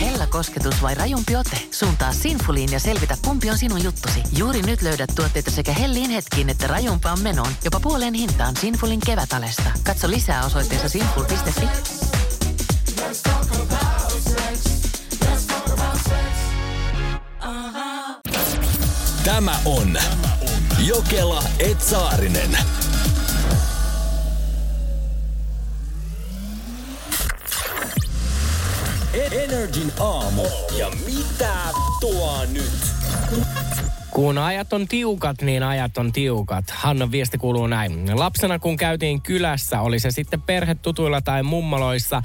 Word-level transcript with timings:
Hella 0.00 0.26
kosketus 0.26 0.82
vai 0.82 0.94
rajumpi 0.94 1.36
ote? 1.36 1.62
Suuntaa 1.70 2.12
Sinfuliin 2.12 2.72
ja 2.72 2.80
selvitä, 2.80 3.16
kumpi 3.24 3.50
on 3.50 3.58
sinun 3.58 3.84
juttusi. 3.84 4.22
Juuri 4.36 4.62
nyt 4.62 4.82
löydät 4.82 5.10
tuotteita 5.16 5.50
sekä 5.50 5.72
hellin 5.72 6.10
hetkiin 6.10 6.50
että 6.50 6.66
rajumpaan 6.66 7.20
menoon. 7.20 7.52
Jopa 7.64 7.80
puoleen 7.80 8.14
hintaan 8.14 8.56
Sinfulin 8.56 9.00
kevätalesta. 9.06 9.70
Katso 9.84 10.10
lisää 10.10 10.44
osoitteessa 10.44 10.88
sinful.fi. 10.88 11.68
Tämä 19.24 19.60
on 19.64 19.98
Jokela 20.78 21.42
Etsaarinen. 21.58 22.58
Energin 29.50 29.92
aamu. 30.00 30.42
Ja 30.78 30.90
mitä 31.06 31.54
tuo 32.00 32.44
nyt? 32.52 32.72
Kun 34.10 34.38
ajat 34.38 34.72
on 34.72 34.88
tiukat, 34.88 35.42
niin 35.42 35.62
ajat 35.62 35.98
on 35.98 36.12
tiukat. 36.12 36.64
Hannan 36.70 37.10
viesti 37.10 37.38
kuuluu 37.38 37.66
näin. 37.66 38.18
Lapsena 38.18 38.58
kun 38.58 38.76
käytiin 38.76 39.22
kylässä, 39.22 39.80
oli 39.80 39.98
se 39.98 40.10
sitten 40.10 40.42
perhetutuilla 40.42 41.20
tai 41.20 41.42
mummoloissa, 41.42 42.22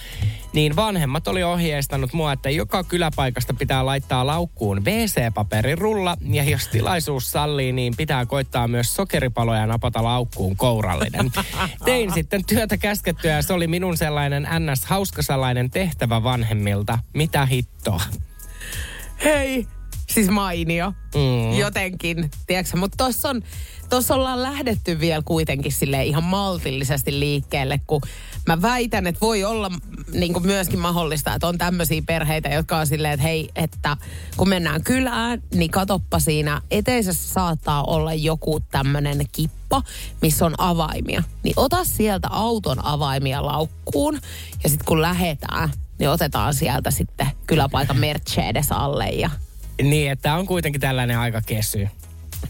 niin 0.53 0.75
vanhemmat 0.75 1.27
oli 1.27 1.43
ohjeistanut 1.43 2.13
mua, 2.13 2.33
että 2.33 2.49
joka 2.49 2.83
kyläpaikasta 2.83 3.53
pitää 3.53 3.85
laittaa 3.85 4.27
laukkuun 4.27 4.85
WC-paperirulla. 4.85 6.17
Ja 6.21 6.43
jos 6.43 6.67
tilaisuus 6.67 7.31
sallii, 7.31 7.71
niin 7.71 7.93
pitää 7.97 8.25
koittaa 8.25 8.67
myös 8.67 8.95
sokeripaloja 8.95 9.67
napata 9.67 10.03
laukkuun 10.03 10.57
kourallinen. 10.57 11.31
Tein 11.85 12.13
sitten 12.13 12.45
työtä 12.45 12.77
käskettyä 12.77 13.31
ja 13.31 13.41
se 13.41 13.53
oli 13.53 13.67
minun 13.67 13.97
sellainen 13.97 14.47
ns. 14.59 14.85
hauskasalainen 14.85 15.69
tehtävä 15.69 16.23
vanhemmilta. 16.23 16.99
Mitä 17.13 17.45
hittoa? 17.45 18.01
Hei, 19.23 19.67
siis 20.15 20.29
mainio. 20.29 20.93
Mm. 21.15 21.57
Jotenkin, 21.59 22.31
tiedätkö 22.47 22.77
mutta 22.77 22.97
tossa 22.97 23.29
on, 23.29 23.41
tossa 23.89 24.15
ollaan 24.15 24.43
lähdetty 24.43 24.99
vielä 24.99 25.21
kuitenkin 25.25 25.71
sille 25.71 26.05
ihan 26.05 26.23
maltillisesti 26.23 27.19
liikkeelle, 27.19 27.81
kun 27.87 28.01
mä 28.47 28.61
väitän, 28.61 29.07
että 29.07 29.21
voi 29.21 29.43
olla 29.43 29.71
niin 30.11 30.33
kuin 30.33 30.45
myöskin 30.45 30.79
mahdollista, 30.79 31.33
että 31.33 31.47
on 31.47 31.57
tämmöisiä 31.57 32.01
perheitä, 32.05 32.49
jotka 32.49 32.77
on 32.77 32.87
silleen, 32.87 33.13
että 33.13 33.23
hei, 33.23 33.49
että 33.55 33.97
kun 34.37 34.49
mennään 34.49 34.83
kylään, 34.83 35.43
niin 35.53 35.71
katoppa 35.71 36.19
siinä 36.19 36.61
eteisessä 36.71 37.33
saattaa 37.33 37.83
olla 37.83 38.13
joku 38.13 38.59
tämmöinen 38.59 39.25
kippo, 39.31 39.81
missä 40.21 40.45
on 40.45 40.55
avaimia. 40.57 41.23
Niin 41.43 41.53
ota 41.57 41.83
sieltä 41.83 42.27
auton 42.31 42.85
avaimia 42.85 43.45
laukkuun 43.45 44.19
ja 44.63 44.69
sitten 44.69 44.85
kun 44.85 45.01
lähetään, 45.01 45.69
niin 45.99 46.09
otetaan 46.09 46.53
sieltä 46.53 46.91
sitten 46.91 47.27
kyläpaikan 47.47 47.97
Mercedes 47.97 48.71
alle 48.71 49.09
ja 49.09 49.29
Niin, 49.83 50.11
että 50.11 50.35
on 50.35 50.45
kuitenkin 50.45 50.81
tällainen 50.81 51.19
aika 51.19 51.41
kesy. 51.45 51.89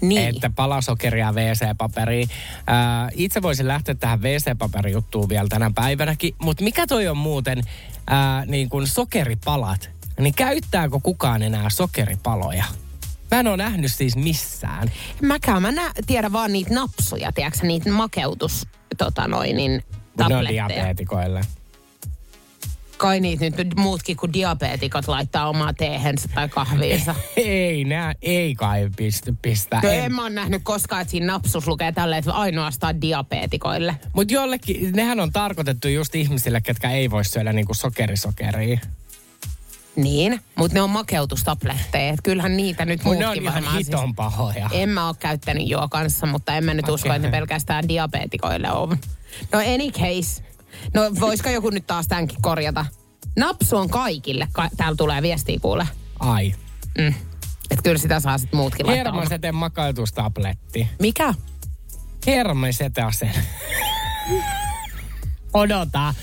niin. 0.02 0.36
Että 0.36 0.50
palasokeria 0.50 1.32
WC-paperia. 1.32 2.28
Ää, 2.68 3.10
itse 3.14 3.42
voisin 3.42 3.68
lähteä 3.68 3.96
tähän 3.96 4.22
WC-paperijuttuun 4.22 5.30
vielä 5.30 5.48
tänä 5.50 5.72
päivänäkin, 5.76 6.36
mutta 6.42 6.64
mikä 6.64 6.88
toi 6.88 7.08
on 7.08 7.18
muuten 7.18 7.62
ää, 8.08 8.46
niin 8.46 8.70
kuin 8.70 8.88
sokeripalat? 8.88 9.90
Niin 10.20 10.34
käyttääkö 10.34 11.00
kukaan 11.04 11.42
enää 11.44 11.70
sokeripaloja? 11.70 12.64
Mä 13.32 13.40
en 13.40 13.48
ole 13.48 13.58
nähnyt 13.58 13.94
siis 13.94 14.16
missään. 14.16 14.92
Mäkään 15.22 15.62
mä 15.62 15.72
nä- 15.72 15.92
tiedän 16.08 16.34
vaan 16.34 16.54
niitä 16.54 16.74
napsuja, 16.74 17.32
tiedätkö 17.32 17.68
niitä 17.68 17.90
makeutus, 17.92 18.68
tota 18.98 19.28
noin, 19.28 19.56
niin 19.56 19.72
Mut 19.72 20.18
Ne 20.18 20.26
on 20.26 20.32
tabletteja. 20.32 20.68
diabeetikoille. 20.70 21.42
Kai 23.06 23.20
niitä 23.20 23.46
nyt 23.50 23.76
muutkin 23.76 24.18
kuin 24.18 24.34
diabeetikot 24.34 25.08
laittaa 25.08 25.50
omaa 25.50 25.74
teehensä 25.74 26.30
tai 26.36 26.50
kahviinsa. 26.50 27.16
Ei, 27.38 27.84
nää, 27.84 28.14
ei 28.22 28.56
kai 28.56 28.90
pistä. 28.98 29.34
pistä. 29.42 29.80
No 29.84 29.90
en 29.90 30.14
mä 30.16 30.22
oon 30.22 30.36
nähnyt 30.36 30.62
koskaan, 30.64 31.02
että 31.02 31.12
siinä 31.12 31.26
napsus 31.26 31.68
lukee 31.68 31.92
tälleen, 31.92 32.20
että 32.20 32.34
ainoastaan 32.34 33.02
diabeetikoille. 33.02 33.96
Mutta 34.14 34.34
jollekin, 34.34 34.92
nehän 34.96 35.20
on 35.20 35.32
tarkoitettu 35.32 35.88
just 35.88 36.16
ihmisille, 36.16 36.62
ketkä 36.62 36.92
ei 36.92 37.12
voi 37.12 37.26
syödä 37.26 37.54
niinku 37.54 37.74
sokerisokeria. 37.74 38.80
Niin, 39.96 40.42
mutta 40.56 40.74
ne 40.76 40.82
on 40.82 40.90
makeutustabletteja. 40.90 42.14
Et 42.14 42.20
kyllähän 42.24 42.58
niitä 42.58 42.86
nyt 42.86 43.04
Mutta 43.04 43.20
ne 43.20 43.28
on 43.28 43.34
muutkin 43.38 43.60
ihan 43.64 43.74
siis- 43.76 43.88
hiton 43.88 44.16
pahoja. 44.16 44.70
En 44.72 44.90
mä 44.90 45.08
oo 45.08 45.14
käyttänyt 45.14 45.70
juo 45.70 45.88
kanssa, 45.90 46.26
mutta 46.26 46.56
en 46.56 46.64
mä 46.66 46.74
nyt 46.74 46.90
usko, 46.90 47.10
Okei. 47.10 47.16
että 47.16 47.28
ne 47.28 47.32
pelkästään 47.32 47.88
diabeetikoille 47.88 48.72
on. 48.72 48.90
No 49.52 49.60
any 49.60 49.92
case. 49.92 50.44
No 50.94 51.02
voisiko 51.20 51.50
joku 51.50 51.70
nyt 51.70 51.88
taas 51.88 52.08
tämänkin 52.08 52.42
korjata? 52.42 52.86
Napsu 53.36 53.78
on 53.78 53.90
kaikille. 53.90 54.48
Ka- 54.52 54.70
täällä 54.78 54.96
tulee 54.96 55.22
viestiä 55.22 55.60
kuule. 55.62 55.88
Ai. 56.20 56.54
Mm. 56.98 57.14
Että 57.72 57.84
kyllä 57.84 57.98
sitä 57.98 58.20
saa 58.20 58.38
sitten 58.38 58.58
muutkin 58.58 58.86
laittaa. 58.88 59.14
Hermoseten 59.14 59.56
makeutustabletti. 59.56 60.88
Mikä? 61.00 61.34
Hermesetasen. 62.28 63.32
Odota. 65.54 66.14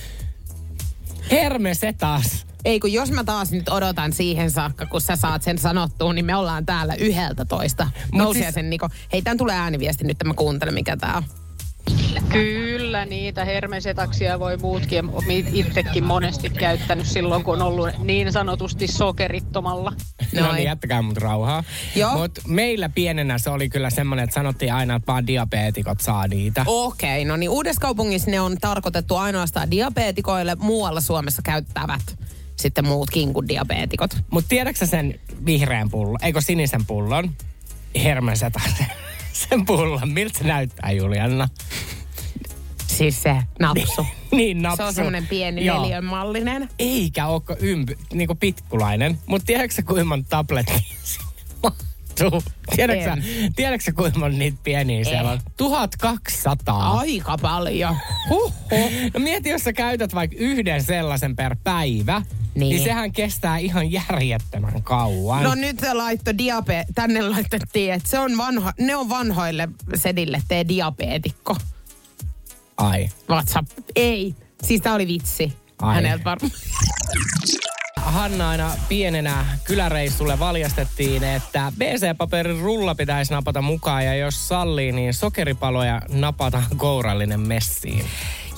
Hermesetas. 1.31 2.47
Ei 2.65 2.81
kun 2.81 2.93
jos 2.93 3.11
mä 3.11 3.25
taas 3.25 3.51
nyt 3.53 3.69
odotan 3.69 4.13
siihen 4.13 4.51
saakka, 4.51 4.87
kun 4.87 5.01
sä 5.01 5.17
saat 5.17 5.43
sen 5.43 5.59
sanottua, 5.59 6.13
niin 6.13 6.25
me 6.25 6.37
ollaan 6.37 6.67
täällä 6.67 6.95
yhdeltä 6.95 7.45
toista. 7.45 7.91
Nousia 8.13 8.43
siis- 8.43 8.55
sen 8.55 8.71
Niko. 8.71 8.89
Hei, 9.13 9.23
tän 9.23 9.37
tulee 9.37 9.57
ääniviesti 9.57 10.05
nyt, 10.05 10.17
mä 10.25 10.35
kuuntelen 10.35 10.75
mikä 10.75 10.97
tää 10.97 11.17
on. 11.17 11.23
Kyllä, 12.29 13.05
niitä 13.05 13.45
hermesetaksia 13.45 14.39
voi 14.41 14.57
muutkin. 14.57 15.09
Olen 15.09 15.47
itsekin 15.53 16.05
monesti 16.05 16.51
käyttänyt 16.51 17.07
silloin, 17.07 17.45
kun 17.45 17.55
on 17.55 17.63
ollut 17.63 17.89
niin 17.99 18.33
sanotusti 18.33 18.87
sokerittomalla. 18.87 19.91
No 19.91 19.97
niin, 20.33 20.45
Noin. 20.45 20.65
jättäkää 20.65 21.03
mut 21.03 21.17
rauhaa. 21.17 21.65
Joo. 21.97 22.19
Mut 22.19 22.39
meillä 22.49 22.89
pienenä 22.89 23.39
se 23.39 23.51
oli 23.51 23.69
kyllä 23.69 23.91
semmoinen, 23.91 24.25
että 24.25 24.35
sanottiin 24.35 24.73
aina, 24.73 24.95
että 24.97 25.13
vaan 25.13 25.27
diabeetikot 25.27 26.01
saa 26.01 26.29
niitä. 26.29 26.65
Okei, 26.67 27.25
no 27.25 27.37
niin 27.37 27.51
uudessa 27.51 27.81
kaupungissa 27.81 28.31
ne 28.31 28.41
on 28.41 28.57
tarkoitettu 28.61 29.17
ainoastaan 29.17 29.71
diabeetikoille. 29.71 30.57
Muualla 30.59 31.01
Suomessa 31.01 31.43
käyttävät 31.43 32.19
sitten 32.57 32.87
muutkin 32.87 33.33
kuin 33.33 33.49
diabeetikot. 33.49 34.17
Mut 34.31 34.45
tiedätkö 34.49 34.87
sen 34.87 35.21
vihreän 35.47 35.91
pullon, 35.91 36.19
eikö 36.23 36.41
sinisen 36.41 36.87
pullon? 36.87 37.31
Hermesetasen. 38.05 38.87
Sen 39.33 39.67
pullon. 39.67 40.09
Miltä 40.09 40.39
se 40.39 40.45
näyttää, 40.45 40.93
Julianna? 40.93 41.49
Siis 42.87 43.23
se 43.23 43.37
napsu. 43.61 44.07
niin 44.33 44.63
napsu. 44.63 44.77
Se 44.77 44.83
on 44.83 44.95
semmoinen 44.95 45.27
pieni 45.27 45.65
Joo. 45.65 45.83
neljön 45.83 46.05
mallinen. 46.05 46.69
Eikä 46.79 47.27
ole 47.27 47.43
ympy, 47.61 47.99
niinku 48.13 48.35
pitkulainen. 48.35 49.19
Mutta 49.27 49.47
tiedätkö 49.47 49.75
sä, 49.75 49.83
kuinka 49.83 50.05
monta 50.05 50.29
tablettia 50.29 50.79
mahtuu? 51.63 52.43
Tiedätkö, 52.77 53.05
sä, 53.05 53.13
En. 53.13 53.53
tiedätkö 53.57 53.85
sä, 53.85 53.93
kuinka 53.93 54.19
monta 54.19 54.39
niitä 54.39 54.59
pieniä 54.65 55.05
siellä 55.05 55.31
on? 55.31 55.41
1200. 55.57 56.93
Aika 56.99 57.39
paljon. 57.39 57.97
Huhhuh. 58.31 58.53
No 59.15 59.21
mieti, 59.21 59.49
jos 59.49 59.63
sä 59.65 59.73
käytät 59.73 60.15
vaikka 60.15 60.37
yhden 60.41 60.83
sellaisen 60.83 61.37
per 61.37 61.57
päivä, 61.65 62.23
niin, 62.55 62.69
Niin. 62.71 62.85
sehän 62.85 63.13
kestää 63.13 63.59
ihan 63.59 63.93
järjettömän 63.93 64.83
kauan. 64.83 65.43
No 65.43 65.55
nyt 65.55 65.81
se 65.81 65.95
laitto 65.95 66.39
diabe, 66.39 66.85
tänne 66.95 67.23
laitettiin, 67.23 67.93
että 67.93 68.09
se 68.09 68.19
on 68.19 68.39
vanho, 68.39 68.71
ne 68.79 68.97
on 68.97 69.09
vanhoille 69.09 69.69
sedille 69.95 70.43
tee 70.49 70.69
diabeetikko. 70.69 71.57
Ai. 72.77 73.09
WhatsApp. 73.31 73.71
Ei. 73.97 74.35
Siis 74.63 74.81
tää 74.81 74.95
oli 74.95 75.07
vitsi. 75.07 75.53
Ai. 75.83 75.95
Häneltä 75.95 76.25
varmaan. 76.25 76.53
Hanna 77.97 78.51
aina 78.51 78.71
pienenä 78.89 79.45
kyläreissulle 79.65 80.39
valjastettiin, 80.39 81.25
että 81.25 81.73
BC-paperin 81.79 82.61
rulla 82.61 82.95
pitäisi 82.95 83.33
napata 83.33 83.63
mukaan 83.63 84.05
ja 84.05 84.15
jos 84.15 84.49
sallii, 84.49 84.93
niin 84.93 85.15
sokeripaloja 85.15 86.03
napataan 86.09 86.65
kourallinen 86.77 87.41
messiin. 87.41 88.05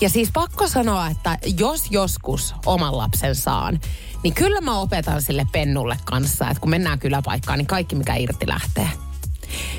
Ja 0.00 0.08
siis 0.08 0.30
pakko 0.32 0.68
sanoa, 0.68 1.08
että 1.08 1.38
jos 1.58 1.90
joskus 1.90 2.54
oman 2.66 2.98
lapsen 2.98 3.34
saan, 3.34 3.80
niin 4.22 4.34
kyllä 4.34 4.60
mä 4.60 4.78
opetan 4.78 5.22
sille 5.22 5.46
pennulle 5.52 5.96
kanssa, 6.04 6.48
että 6.48 6.60
kun 6.60 6.70
mennään 6.70 6.98
kyläpaikkaan, 6.98 7.58
niin 7.58 7.66
kaikki 7.66 7.94
mikä 7.94 8.14
irti 8.14 8.48
lähtee. 8.48 8.88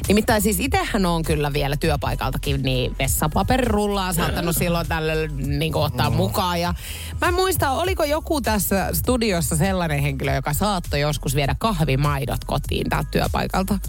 Nimittäin 0.08 0.42
siis 0.42 0.60
itsehän 0.60 1.06
on 1.06 1.24
kyllä 1.24 1.54
vielä 1.54 1.78
työpaikaltakin 1.78 2.62
niin 2.62 2.96
vessapaperirullaa 3.00 4.14
saattanut 4.14 4.56
silloin 4.56 4.88
tällä 4.88 5.14
niin 5.38 5.76
ottaa 5.76 6.10
mukaan. 6.10 6.62
Ja 6.62 6.74
mä 7.22 7.28
en 7.28 7.34
muista, 7.34 7.72
oliko 7.72 8.04
joku 8.04 8.42
tässä 8.42 8.90
studiossa 8.94 9.56
sellainen 9.56 10.00
henkilö, 10.00 10.36
joka 10.36 10.54
saattoi 10.54 11.00
joskus 11.00 11.36
viedä 11.36 11.56
kahvimaidot 11.60 12.46
kotiin 12.46 12.90
täältä 12.90 13.10
työpaikalta. 13.12 13.80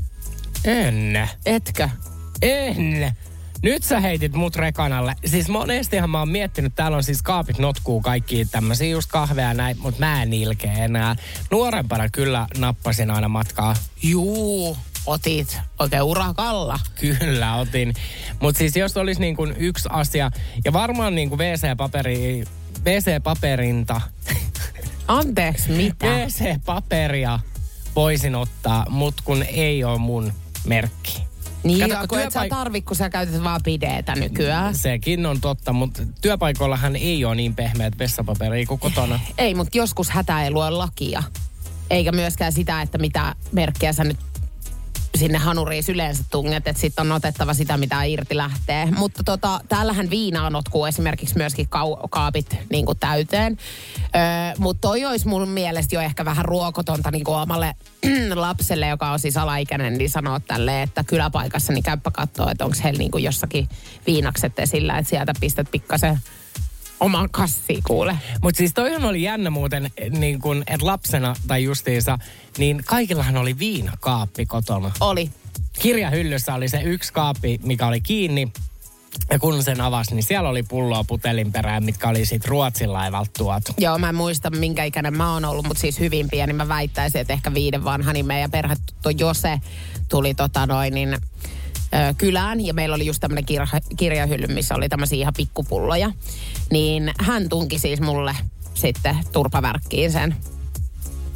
En. 0.65 1.29
Etkö? 1.47 1.89
En. 2.43 3.17
Nyt 3.67 3.83
sä 3.83 4.01
heitit 4.01 4.35
mut 4.35 4.57
rekanalle. 4.57 5.17
Siis 5.25 5.49
monestihan 5.49 6.11
mä 6.11 6.19
oon 6.19 6.29
miettinyt, 6.29 6.75
täällä 6.75 6.97
on 6.97 7.03
siis 7.03 7.23
kaapit 7.23 7.59
notkuu 7.59 8.01
kaikki 8.01 8.45
tämmöisiä 8.45 8.89
just 8.89 9.11
kahveja 9.11 9.49
ja 9.49 9.55
näin, 9.55 9.77
mutta 9.79 10.01
mä 10.01 10.23
en 10.23 10.33
ilkeä 10.33 10.73
enää. 10.73 11.17
Nuorempana 11.51 12.09
kyllä 12.09 12.47
nappasin 12.59 13.11
aina 13.11 13.29
matkaa. 13.29 13.77
Juu, 14.03 14.77
otit 15.07 15.59
oikein 15.79 16.03
urakalla. 16.03 16.79
Kyllä 17.01 17.55
otin. 17.55 17.95
Mutta 18.41 18.59
siis 18.59 18.77
jos 18.77 18.97
olisi 18.97 19.21
niin 19.21 19.37
kuin 19.37 19.55
yksi 19.59 19.89
asia, 19.93 20.31
ja 20.65 20.73
varmaan 20.73 21.15
niin 21.15 21.29
kuin 21.29 21.39
WC-paperi, 21.39 22.45
WC-paperinta, 22.85 24.01
Anteeksi, 25.09 25.71
mitä? 25.71 26.07
WC-paperia 26.07 27.39
voisin 27.97 28.35
ottaa, 28.35 28.87
mutta 28.91 29.23
kun 29.27 29.43
ei 29.43 29.85
ole 29.85 29.99
mun 29.99 30.33
merkki. 30.67 31.36
Niin, 31.67 31.81
Kato, 31.91 31.99
kun 32.01 32.09
kun 32.09 32.19
et 32.19 32.33
sä 32.33 32.41
työpaik- 32.41 32.49
tarvi, 32.49 32.83
kun 32.83 32.97
sä 32.97 33.11
käytät 33.11 33.45
vaan 33.45 33.61
pideetä 33.65 34.15
nykyään. 34.15 34.75
Sekin 34.75 35.27
on 35.27 35.41
totta, 35.41 35.73
mutta 35.73 36.03
työpaikoillahan 36.21 36.97
ei 36.97 37.25
ole 37.25 37.35
niin 37.35 37.55
pehmeät 37.55 37.99
vessapaperia 37.99 38.67
kuin 38.67 38.81
kotona. 38.81 39.21
Ei, 39.39 39.55
mutta 39.55 39.79
joskus 39.79 40.11
hätä 40.11 40.43
ei 40.45 40.51
lue 40.51 40.71
lakia. 40.71 41.23
Eikä 41.91 42.13
myöskään 42.13 42.53
sitä, 42.53 42.83
että 42.83 42.99
mitä 42.99 43.35
merkkiä 43.53 43.93
sä 43.93 44.05
nyt 44.05 44.17
sinne 45.17 45.39
hanuriin 45.39 45.85
yleensä 45.89 46.25
tunget, 46.31 46.67
että 46.69 46.81
sitten 46.81 47.07
on 47.07 47.13
otettava 47.13 47.55
sitä, 47.55 47.77
mitä 47.77 48.03
irti 48.03 48.37
lähtee. 48.37 48.87
Mutta 48.87 49.23
tota, 49.25 49.61
täällähän 49.69 50.11
viinaa 50.11 50.51
notkuu 50.51 50.87
esimerkiksi 50.87 51.37
myöskin 51.37 51.67
kau- 51.67 52.09
kaapit 52.11 52.57
niin 52.71 52.87
kuin 52.87 52.99
täyteen. 52.99 53.59
Öö, 54.03 54.55
Mutta 54.59 54.89
toi 54.89 55.05
olisi 55.05 55.29
mun 55.29 55.49
mielestä 55.49 55.95
jo 55.95 56.01
ehkä 56.01 56.25
vähän 56.25 56.45
ruokotonta 56.45 57.11
niin 57.11 57.25
kuin 57.25 57.37
omalle 57.37 57.75
lapselle, 58.35 58.89
joka 58.89 59.11
on 59.11 59.19
siis 59.19 59.37
alaikäinen, 59.37 59.99
niin 59.99 60.11
sanoa 60.11 60.41
tälle, 60.41 60.83
että 60.83 61.05
kyläpaikassa 61.05 61.73
niin 61.73 61.83
käyppä 61.85 62.11
katsoa, 62.11 62.51
että 62.51 62.65
onko 62.65 62.77
heillä 62.85 62.99
niin 62.99 63.11
kuin 63.11 63.25
jossakin 63.25 63.69
viinakset 64.07 64.59
esillä, 64.59 64.99
että 64.99 65.11
sieltä 65.11 65.33
pistät 65.41 65.69
pikkasen 65.71 66.19
oman 67.01 67.31
kassiin 67.31 67.83
kuule. 67.87 68.19
Mutta 68.43 68.59
siis 68.59 68.75
toihan 68.75 69.05
oli 69.05 69.23
jännä 69.23 69.51
muuten, 69.51 69.91
niin 70.11 70.41
kun, 70.41 70.65
että 70.67 70.87
lapsena 70.87 71.37
tai 71.47 71.65
justiinsa, 71.65 72.19
niin 72.59 72.83
kaikillahan 72.85 73.37
oli 73.37 73.59
viinakaappi 73.59 74.47
kotona. 74.47 74.91
Oli. 75.01 75.31
Kirjahyllyssä 75.79 76.55
oli 76.55 76.69
se 76.69 76.83
yksi 76.83 77.13
kaappi, 77.13 77.61
mikä 77.63 77.87
oli 77.87 78.01
kiinni. 78.01 78.53
Ja 79.31 79.39
kun 79.39 79.63
sen 79.63 79.81
avasi, 79.81 80.15
niin 80.15 80.23
siellä 80.23 80.49
oli 80.49 80.63
pulloa 80.63 81.05
putelin 81.05 81.53
perään, 81.53 81.85
mitkä 81.85 82.09
oli 82.09 82.27
siitä 82.27 82.49
Ruotsin 82.49 82.93
laivalta 82.93 83.31
tuotu. 83.39 83.73
Joo, 83.79 83.99
mä 83.99 84.09
en 84.09 84.15
muista 84.15 84.51
minkä 84.51 84.85
ikäinen 84.85 85.17
mä 85.17 85.33
oon 85.33 85.45
ollut, 85.45 85.67
mutta 85.67 85.81
siis 85.81 86.01
hyvin 86.01 86.29
pieni. 86.31 86.53
Mä 86.53 86.69
väittäisin, 86.69 87.21
että 87.21 87.33
ehkä 87.33 87.55
viiden 87.55 87.85
vanha, 87.85 88.13
niin 88.13 88.27
meidän 88.27 88.51
perhe 88.51 88.77
tuttu 88.87 89.25
Jose 89.25 89.61
tuli 90.09 90.35
tota 90.35 90.67
noin, 90.67 90.95
niin, 90.95 91.19
ö, 91.95 92.15
kylään. 92.19 92.67
Ja 92.67 92.75
meillä 92.75 92.95
oli 92.95 93.07
just 93.07 93.21
tämmöinen 93.21 93.45
kirja, 93.45 93.67
kirjahylly, 93.97 94.47
missä 94.47 94.75
oli 94.75 94.89
tämmöisiä 94.89 95.19
ihan 95.19 95.35
pikkupulloja. 95.37 96.13
Niin 96.71 97.13
hän 97.19 97.49
tunki 97.49 97.79
siis 97.79 98.01
mulle 98.01 98.37
sitten 98.75 99.17
turpavärkkiin 99.33 100.13
sen. 100.13 100.37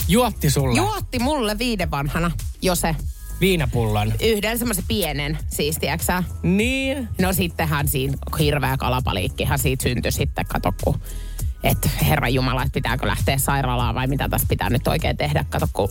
Juotti 0.09 0.51
sulle 0.51 0.77
Juotti 0.77 1.19
mulle 1.19 1.59
viiden 1.59 1.91
vanhana 1.91 2.31
Jose. 2.63 2.97
viinapullon. 3.41 4.13
Yhden 4.23 4.59
semmoisen 4.59 4.85
pienen, 4.89 5.39
siis 5.51 5.79
tiedätkö 5.79 6.05
sä? 6.05 6.23
Niin. 6.43 7.09
No 7.21 7.33
sittenhän 7.33 7.89
siinä 7.89 8.15
hirveä 8.39 8.77
kalapaliikkihan 8.77 9.59
siitä 9.59 9.83
syntyi 9.83 10.13
sitten, 10.13 10.47
kato 10.47 10.73
kun 10.85 11.01
että 11.65 11.89
herra 12.09 12.29
Jumala, 12.29 12.63
että 12.63 12.75
pitääkö 12.75 13.07
lähteä 13.07 13.39
sairaalaan 13.39 13.95
vai 13.95 14.07
mitä 14.07 14.29
tässä 14.29 14.47
pitää 14.51 14.71
nyt 14.71 14.89
oikein 14.89 15.17
tehdä. 15.17 15.45
Kato, 15.51 15.69
kun 15.73 15.89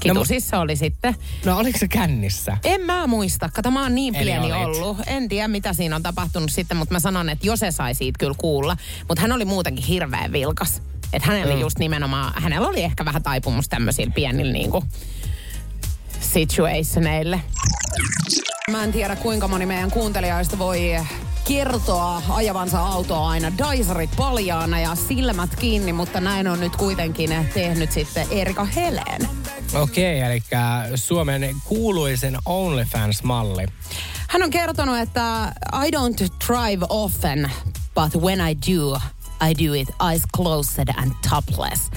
kitusissa 0.00 0.60
oli 0.60 0.76
sitten. 0.76 1.14
No 1.44 1.58
oliko 1.58 1.78
se 1.78 1.88
kännissä? 1.88 2.56
En 2.64 2.80
mä 2.80 3.06
muista, 3.06 3.48
kato 3.52 3.70
mä 3.70 3.82
oon 3.82 3.94
niin 3.94 4.14
Eli 4.14 4.24
pieni 4.24 4.52
olit. 4.52 4.76
ollut. 4.76 4.98
En 5.06 5.28
tiedä 5.28 5.48
mitä 5.48 5.72
siinä 5.72 5.96
on 5.96 6.02
tapahtunut 6.02 6.50
sitten, 6.50 6.76
mutta 6.76 6.94
mä 6.94 7.00
sanon, 7.00 7.28
että 7.28 7.46
Jose 7.46 7.70
sai 7.70 7.94
siitä 7.94 8.18
kyllä 8.18 8.34
kuulla. 8.38 8.76
Mutta 9.08 9.20
hän 9.20 9.32
oli 9.32 9.44
muutenkin 9.44 9.84
hirveän 9.84 10.32
vilkas. 10.32 10.82
Että 11.12 11.28
hänellä 11.28 11.54
mm. 11.54 11.60
just 11.60 11.78
nimenomaan, 11.78 12.42
hänellä 12.42 12.68
oli 12.68 12.82
ehkä 12.82 13.04
vähän 13.04 13.22
taipumus 13.22 13.68
tämmöisillä 13.68 14.12
pienillä 14.14 14.52
niinku 14.52 14.84
situationeille. 16.20 17.40
Mä 18.70 18.84
en 18.84 18.92
tiedä 18.92 19.16
kuinka 19.16 19.48
moni 19.48 19.66
meidän 19.66 19.90
kuuntelijoista 19.90 20.58
voi 20.58 20.92
kertoa 21.48 22.22
ajavansa 22.28 22.80
autoa 22.80 23.28
aina 23.28 23.58
Daisarit 23.58 24.10
paljaana 24.16 24.80
ja 24.80 24.94
silmät 24.94 25.56
kiinni, 25.56 25.92
mutta 25.92 26.20
näin 26.20 26.48
on 26.48 26.60
nyt 26.60 26.76
kuitenkin 26.76 27.30
tehnyt 27.54 27.92
sitten 27.92 28.26
Erika 28.30 28.64
Heleen. 28.64 29.28
Okei, 29.74 30.20
eli 30.20 30.42
Suomen 30.94 31.56
kuuluisen 31.64 32.36
OnlyFans-malli. 32.44 33.66
Hän 34.28 34.42
on 34.42 34.50
kertonut, 34.50 34.98
että 34.98 35.52
I 35.86 35.90
don't 35.90 36.28
drive 36.48 36.86
often, 36.88 37.50
but 37.94 38.22
when 38.22 38.40
I 38.48 38.56
do, 38.72 38.96
I 39.50 39.66
do 39.66 39.74
it 39.74 39.88
eyes 40.10 40.22
closed 40.36 40.88
and 40.96 41.12
topless. 41.30 41.90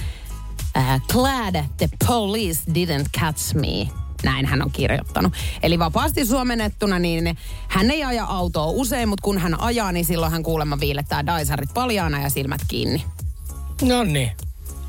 Uh, 0.76 1.00
glad 1.12 1.64
the 1.76 1.88
police 2.06 2.62
didn't 2.72 3.06
catch 3.20 3.54
me. 3.54 3.97
Näin 4.22 4.46
hän 4.46 4.62
on 4.62 4.70
kirjoittanut. 4.70 5.32
Eli 5.62 5.78
vapaasti 5.78 6.26
suomennettuna, 6.26 6.98
niin 6.98 7.36
hän 7.68 7.90
ei 7.90 8.04
aja 8.04 8.24
autoa 8.24 8.66
usein, 8.66 9.08
mutta 9.08 9.22
kun 9.22 9.38
hän 9.38 9.60
ajaa, 9.60 9.92
niin 9.92 10.04
silloin 10.04 10.32
hän 10.32 10.42
kuulemma 10.42 10.80
viilettää 10.80 11.26
daisarit 11.26 11.74
paljaana 11.74 12.22
ja 12.22 12.30
silmät 12.30 12.60
kiinni. 12.68 13.04
No 13.82 14.04
niin. 14.04 14.32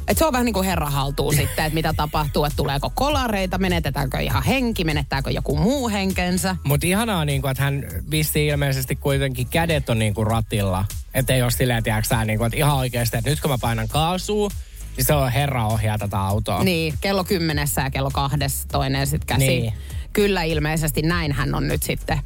Et 0.08 0.18
se 0.18 0.26
on 0.26 0.34
vähän 0.34 0.46
niin 0.46 0.54
kuin 0.54 0.66
herra 0.66 0.90
haltuu 0.90 1.32
sitten, 1.32 1.66
että 1.66 1.74
mitä 1.74 1.94
tapahtuu, 1.94 2.46
että 2.46 2.56
tuleeko 2.56 2.92
kolareita, 2.96 3.58
menetetäänkö 3.58 4.20
ihan 4.20 4.44
henki, 4.44 4.84
menettääkö 4.84 5.32
joku 5.32 5.58
muu 5.58 5.90
henkensä. 5.90 6.56
Mutta 6.64 6.88
ihanaa, 6.88 7.26
niin 7.26 7.42
kuin, 7.42 7.52
että 7.52 7.64
hän 7.64 7.84
vissi 8.12 8.48
ilmeisesti 8.48 8.96
kuitenkin 8.96 9.48
kädet 9.48 9.90
on 9.90 10.00
niin 10.00 10.14
kuin 10.14 10.28
ratilla. 10.28 10.86
Että 11.14 11.34
ei 11.34 11.42
ole 11.42 11.52
silleen, 11.52 11.84
tiedätkö, 11.84 12.26
niin 12.26 12.38
kuin, 12.38 12.48
että 12.48 12.58
ihan 12.58 12.78
oikeasti, 12.78 13.18
että 13.18 13.30
nyt 13.30 13.40
kun 13.40 13.52
mä 13.52 13.58
painan 13.58 13.88
kaasua, 13.88 14.50
niin 15.00 15.06
se 15.06 15.14
on 15.14 15.32
herra 15.32 15.66
ohjaa 15.66 15.98
tätä 15.98 16.20
autoa. 16.20 16.64
Niin, 16.64 16.94
kello 17.02 17.24
kymmenessä 17.24 17.82
ja 17.82 17.92
kello 17.92 18.10
kahdessa 18.14 18.68
toinen 18.68 19.08
sitten 19.08 19.28
käsi. 19.28 19.48
Niin. 19.48 19.74
Kyllä 20.14 20.44
ilmeisesti 20.44 21.02
näin 21.02 21.32
hän 21.32 21.56
on 21.56 21.68
nyt 21.68 21.84
sitten 21.84 22.20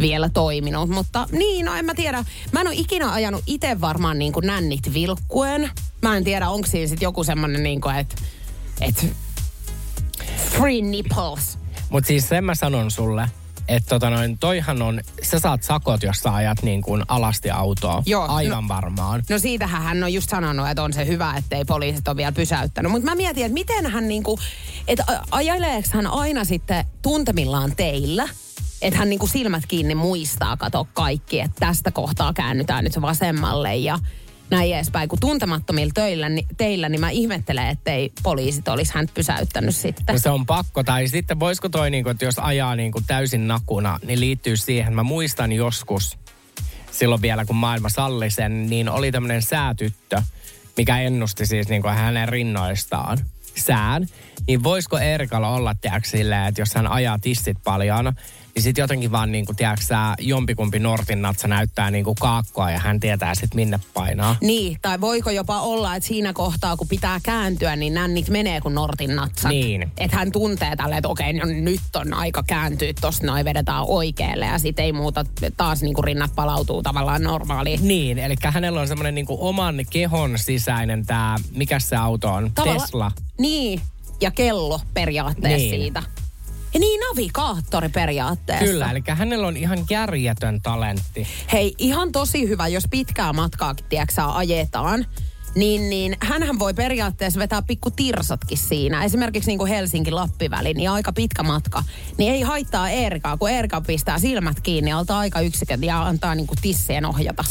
vielä 0.00 0.28
toiminut. 0.28 0.88
Mutta 0.88 1.28
niin, 1.32 1.66
no 1.66 1.74
en 1.74 1.84
mä 1.84 1.94
tiedä. 1.94 2.24
Mä 2.52 2.60
en 2.60 2.66
ole 2.66 2.74
ikinä 2.78 3.12
ajanut 3.12 3.42
itse 3.46 3.80
varmaan 3.80 4.18
niin 4.18 4.32
kuin 4.32 4.46
nännit 4.46 4.94
vilkkuen. 4.94 5.70
Mä 6.02 6.16
en 6.16 6.24
tiedä, 6.24 6.48
onko 6.48 6.68
siinä 6.68 6.88
sitten 6.88 7.06
joku 7.06 7.24
semmonen 7.24 7.62
niin 7.62 7.80
kuin, 7.80 7.96
että 7.96 8.16
et 8.80 9.06
free 10.50 10.80
nipples. 10.80 11.58
Mutta 11.88 12.08
siis 12.08 12.28
sen 12.28 12.44
mä 12.44 12.54
sanon 12.54 12.90
sulle, 12.90 13.28
että 13.68 13.88
tota 13.88 14.10
noin, 14.10 14.38
toihan 14.38 14.82
on, 14.82 15.00
sä 15.22 15.38
saat 15.38 15.62
sakot, 15.62 16.02
jos 16.02 16.16
sä 16.16 16.34
ajat 16.34 16.62
niin 16.62 16.82
kuin 16.82 17.02
alasti 17.08 17.50
autoa. 17.50 18.02
Joo, 18.06 18.26
Aivan 18.28 18.64
no- 18.64 18.68
varmaan. 18.74 19.22
No 19.30 19.38
siitähän 19.38 19.82
hän 19.82 20.04
on 20.04 20.12
just 20.12 20.30
sanonut, 20.30 20.68
että 20.68 20.82
on 20.82 20.92
se 20.92 21.06
hyvä, 21.06 21.34
ettei 21.36 21.64
poliisit 21.64 22.08
ole 22.08 22.16
vielä 22.16 22.32
pysäyttänyt. 22.32 22.92
Mutta 22.92 23.04
mä 23.10 23.14
mietin, 23.14 23.44
että 23.44 23.54
miten 23.54 23.86
hän 23.86 24.08
niinku, 24.08 24.38
että 24.88 25.04
a- 25.06 25.22
ajeleeko 25.30 25.88
hän 25.92 26.06
aina 26.06 26.44
sitten 26.44 26.84
tuntemillaan 27.02 27.76
teillä? 27.76 28.28
Että 28.82 28.98
hän 28.98 29.08
niinku 29.08 29.26
silmät 29.26 29.66
kiinni 29.68 29.94
muistaa, 29.94 30.56
kato 30.56 30.88
kaikki, 30.94 31.40
että 31.40 31.60
tästä 31.60 31.90
kohtaa 31.90 32.32
käännytään 32.32 32.84
nyt 32.84 33.00
vasemmalle 33.00 33.76
ja 33.76 33.98
näin 34.50 34.74
edespäin. 34.74 35.08
Kun 35.08 35.20
tuntemattomilla 35.20 35.92
töillä, 35.94 36.28
niin, 36.28 36.46
teillä, 36.56 36.88
niin 36.88 37.00
mä 37.00 37.10
ihmettelen, 37.10 37.68
ettei 37.68 38.12
poliisit 38.22 38.68
olisi 38.68 38.94
hän 38.94 39.06
pysäyttänyt 39.14 39.76
sitten. 39.76 40.12
No 40.14 40.18
se 40.18 40.30
on 40.30 40.46
pakko. 40.46 40.82
Tai 40.82 41.08
sitten 41.08 41.40
voisiko 41.40 41.68
toi, 41.68 41.90
niin 41.90 42.04
kuin, 42.04 42.10
että 42.10 42.24
jos 42.24 42.38
ajaa 42.38 42.76
niin 42.76 42.92
kuin 42.92 43.04
täysin 43.06 43.48
nakuna, 43.48 44.00
niin 44.06 44.20
liittyy 44.20 44.56
siihen. 44.56 44.94
Mä 44.94 45.02
muistan 45.02 45.52
joskus, 45.52 46.18
silloin 46.90 47.22
vielä 47.22 47.44
kun 47.44 47.56
maailma 47.56 47.88
salli 47.88 48.30
sen, 48.30 48.66
niin 48.66 48.88
oli 48.88 49.12
tämmöinen 49.12 49.42
säätyttö, 49.42 50.22
mikä 50.76 51.00
ennusti 51.00 51.46
siis 51.46 51.68
niin 51.68 51.82
kuin 51.82 51.94
hänen 51.94 52.28
rinnoistaan 52.28 53.18
sään. 53.56 54.06
Niin 54.46 54.62
voisiko 54.62 54.98
Erikalla 54.98 55.48
olla, 55.48 55.74
tiedätkö, 55.74 56.08
silleen, 56.08 56.46
että 56.46 56.60
jos 56.60 56.74
hän 56.74 56.86
ajaa 56.86 57.18
tissit 57.18 57.56
paljon, 57.64 58.12
niin 58.56 58.62
sitten 58.62 58.82
jotenkin 58.82 59.12
vaan 59.12 59.32
niin 59.32 59.46
kuin, 59.46 59.56
tiedätkö, 59.56 59.84
jompikumpi 60.20 60.78
Nortin 60.78 61.22
natsa 61.22 61.48
näyttää 61.48 61.90
niin 61.90 62.04
kuin 62.04 62.14
kaakkoa 62.20 62.70
ja 62.70 62.78
hän 62.78 63.00
tietää 63.00 63.34
sitten 63.34 63.56
minne 63.56 63.80
painaa. 63.94 64.36
Niin, 64.40 64.78
tai 64.82 65.00
voiko 65.00 65.30
jopa 65.30 65.60
olla, 65.60 65.96
että 65.96 66.06
siinä 66.06 66.32
kohtaa, 66.32 66.76
kun 66.76 66.88
pitää 66.88 67.20
kääntyä, 67.22 67.76
niin 67.76 67.94
nännit 67.94 68.28
menee 68.28 68.60
kuin 68.60 68.74
nortin 68.74 69.16
natsat. 69.16 69.50
Niin. 69.50 69.82
Että 69.98 70.16
hän 70.16 70.32
tuntee 70.32 70.76
tälle, 70.76 70.96
että 70.96 71.08
okei, 71.08 71.32
no 71.32 71.44
nyt 71.44 71.80
on 71.96 72.14
aika 72.14 72.42
kääntyä, 72.46 72.92
tosta 73.00 73.26
noin 73.26 73.44
vedetään 73.44 73.84
oikealle 73.86 74.46
ja 74.46 74.58
sit 74.58 74.78
ei 74.78 74.92
muuta, 74.92 75.24
taas 75.56 75.82
niin 75.82 75.94
kuin 75.94 76.04
rinnat 76.04 76.30
palautuu 76.34 76.82
tavallaan 76.82 77.22
normaaliin. 77.22 77.88
Niin, 77.88 78.18
eli 78.18 78.34
hänellä 78.44 78.80
on 78.80 78.88
semmoinen 78.88 79.14
niin 79.14 79.26
oman 79.28 79.74
kehon 79.90 80.38
sisäinen 80.38 81.06
tämä, 81.06 81.36
mikä 81.54 81.78
se 81.78 81.96
auto 81.96 82.28
on? 82.28 82.50
Tavalla- 82.54 82.80
Tesla. 82.82 83.12
Niin, 83.38 83.80
ja 84.20 84.30
kello 84.30 84.80
periaatteessa 84.94 85.56
Niin. 85.70 85.82
siitä. 85.82 86.02
Ja 86.74 86.80
niin, 86.80 87.00
navigaattori 87.00 87.88
periaatteessa. 87.88 88.66
Kyllä, 88.66 88.90
eli 88.90 89.02
hänellä 89.08 89.46
on 89.46 89.56
ihan 89.56 89.78
järjetön 89.90 90.62
talentti. 90.62 91.26
Hei, 91.52 91.74
ihan 91.78 92.12
tosi 92.12 92.48
hyvä, 92.48 92.68
jos 92.68 92.84
pitkää 92.90 93.32
matkaakin, 93.32 93.86
tiedätkö, 93.88 94.22
ajetaan, 94.24 95.06
niin, 95.54 95.90
niin 95.90 96.16
hänhän 96.20 96.58
voi 96.58 96.74
periaatteessa 96.74 97.40
vetää 97.40 97.62
pikku 97.62 97.90
tirsatkin 97.90 98.58
siinä. 98.58 99.04
Esimerkiksi 99.04 99.50
niin 99.50 99.58
kuin 99.58 99.70
Helsinki-Lappi-väli, 99.70 100.74
niin 100.74 100.90
aika 100.90 101.12
pitkä 101.12 101.42
matka. 101.42 101.84
Niin 102.18 102.32
ei 102.32 102.42
haittaa 102.42 102.90
Erkaa, 102.90 103.36
kun 103.36 103.50
Erika 103.50 103.80
pistää 103.80 104.18
silmät 104.18 104.60
kiinni 104.60 104.92
alta 104.92 105.18
aika 105.18 105.40
yksiköt 105.40 105.82
ja 105.82 106.02
antaa 106.02 106.34
niin 106.34 106.46
kuin 106.46 106.58
tissien 106.62 107.06
ohjata. 107.06 107.44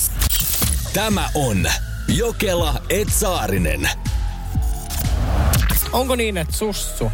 Tämä 0.94 1.30
on 1.34 1.68
Jokela 2.08 2.82
Etsaarinen. 2.90 3.90
Onko 5.92 6.16
niin, 6.16 6.38
että 6.38 6.58
sussu? 6.58 7.12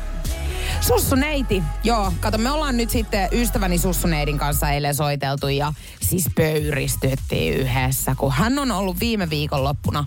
Sussuneiti, 0.81 1.63
joo. 1.83 2.13
Kato, 2.19 2.37
me 2.37 2.51
ollaan 2.51 2.77
nyt 2.77 2.89
sitten 2.89 3.29
ystäväni 3.31 3.77
Sussuneidin 3.77 4.37
kanssa 4.37 4.69
eilen 4.69 4.95
soiteltu 4.95 5.47
ja 5.47 5.73
siis 6.01 6.25
pöyristyttiin 6.35 7.53
yhdessä, 7.53 8.15
kun 8.15 8.31
hän 8.31 8.59
on 8.59 8.71
ollut 8.71 8.99
viime 8.99 9.29
viikonloppuna 9.29 10.05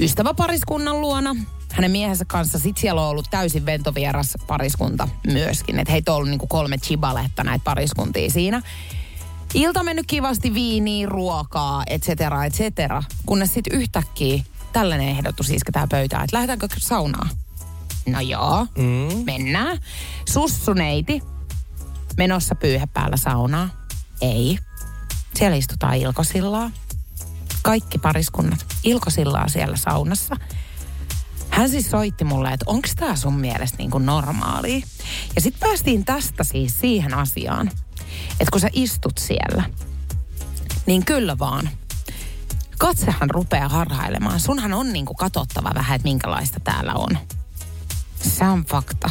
ystäväpariskunnan 0.00 1.00
luona. 1.00 1.36
Hänen 1.72 1.90
miehensä 1.90 2.24
kanssa 2.24 2.58
sit 2.58 2.76
siellä 2.76 3.02
on 3.02 3.08
ollut 3.08 3.26
täysin 3.30 3.66
ventovieras 3.66 4.34
pariskunta 4.46 5.08
myöskin. 5.26 5.78
Että 5.78 5.92
heitä 5.92 6.12
on 6.12 6.16
ollut 6.16 6.30
niinku 6.30 6.46
kolme 6.46 6.78
chibaletta 6.78 7.44
näitä 7.44 7.64
pariskuntia 7.64 8.30
siinä. 8.30 8.62
Ilta 9.54 9.82
mennyt 9.82 10.06
kivasti 10.06 10.54
viiniä, 10.54 11.08
ruokaa, 11.08 11.82
et 11.86 12.02
cetera, 12.02 12.44
et 12.44 12.52
cetera. 12.52 13.02
Kunnes 13.26 13.54
sitten 13.54 13.78
yhtäkkiä 13.78 14.44
tällainen 14.72 15.08
ehdotus 15.08 15.50
isketään 15.50 15.88
pöytään, 15.88 16.24
että 16.24 16.36
lähdetäänkö 16.36 16.68
saunaan? 16.78 17.30
No 18.06 18.20
joo, 18.20 18.66
mm. 18.78 19.24
mennään. 19.24 19.78
Sussuneiti, 20.32 21.22
menossa 22.16 22.54
pyyhe 22.54 22.86
päällä 22.86 23.16
saunaa. 23.16 23.68
Ei. 24.20 24.58
Siellä 25.34 25.56
istutaan 25.56 25.96
ilkosillaa. 25.96 26.70
Kaikki 27.62 27.98
pariskunnat 27.98 28.66
ilkosillaa 28.82 29.48
siellä 29.48 29.76
saunassa. 29.76 30.36
Hän 31.50 31.70
siis 31.70 31.90
soitti 31.90 32.24
mulle, 32.24 32.48
että 32.48 32.64
onko 32.68 32.88
tämä 32.96 33.16
sun 33.16 33.34
mielestä 33.34 33.78
niin 33.78 33.90
kuin 33.90 34.06
normaalia? 34.06 34.86
Ja 35.34 35.40
sitten 35.40 35.68
päästiin 35.68 36.04
tästä 36.04 36.44
siis 36.44 36.80
siihen 36.80 37.14
asiaan, 37.14 37.70
että 38.30 38.50
kun 38.52 38.60
sä 38.60 38.68
istut 38.72 39.18
siellä, 39.18 39.64
niin 40.86 41.04
kyllä 41.04 41.38
vaan. 41.38 41.68
Katsehan 42.78 43.30
rupeaa 43.30 43.68
harhailemaan. 43.68 44.40
Sunhan 44.40 44.72
on 44.72 44.92
niin 44.92 45.06
kuin 45.06 45.16
katsottava 45.16 45.70
vähän, 45.74 45.96
että 45.96 46.08
minkälaista 46.08 46.60
täällä 46.60 46.94
on. 46.94 47.18
Se 48.24 48.44
on 48.44 48.64
fakta. 48.64 49.10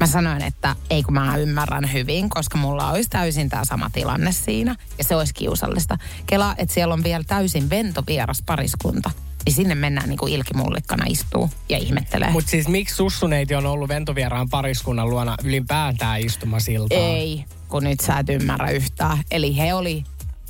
Mä 0.00 0.06
sanoin, 0.06 0.42
että 0.42 0.76
ei 0.90 1.02
kun 1.02 1.14
mä 1.14 1.36
ymmärrän 1.36 1.92
hyvin, 1.92 2.28
koska 2.28 2.58
mulla 2.58 2.90
olisi 2.90 3.10
täysin 3.10 3.48
tämä 3.48 3.64
sama 3.64 3.90
tilanne 3.90 4.32
siinä. 4.32 4.76
Ja 4.98 5.04
se 5.04 5.16
olisi 5.16 5.34
kiusallista. 5.34 5.98
Kela, 6.26 6.54
että 6.58 6.74
siellä 6.74 6.94
on 6.94 7.04
vielä 7.04 7.24
täysin 7.24 7.70
ventovieras 7.70 8.42
pariskunta. 8.46 9.10
Niin 9.46 9.54
sinne 9.54 9.74
mennään 9.74 10.08
niin 10.08 10.18
kuin 10.18 10.32
ilkimullikkana 10.32 11.04
istuu 11.08 11.50
ja 11.68 11.78
ihmettelee. 11.78 12.30
Mutta 12.30 12.50
siis 12.50 12.68
miksi 12.68 12.94
sussuneiti 12.94 13.54
on 13.54 13.66
ollut 13.66 13.88
ventovieraan 13.88 14.50
pariskunnan 14.50 15.10
luona 15.10 15.36
ylipäätään 15.44 16.20
istumasiltaan? 16.20 17.00
Ei, 17.00 17.44
kun 17.68 17.84
nyt 17.84 18.00
sä 18.00 18.18
et 18.18 18.28
ymmärrä 18.28 18.70
yhtään. 18.70 19.18
Eli 19.30 19.56
he 19.56 19.74
oli 19.74 20.04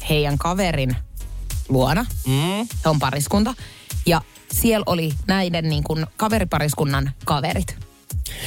heidän 0.09 0.39
kaverin 0.39 0.97
luona. 1.69 2.07
Mm. 2.27 2.69
He 2.85 2.91
on 2.91 2.99
pariskunta. 2.99 3.55
Ja 4.07 4.23
siellä 4.55 4.85
oli 4.87 5.13
näiden 5.27 5.69
niin 5.69 5.85
kuin 5.85 6.07
kaveripariskunnan 6.17 7.11
kaverit, 7.25 7.77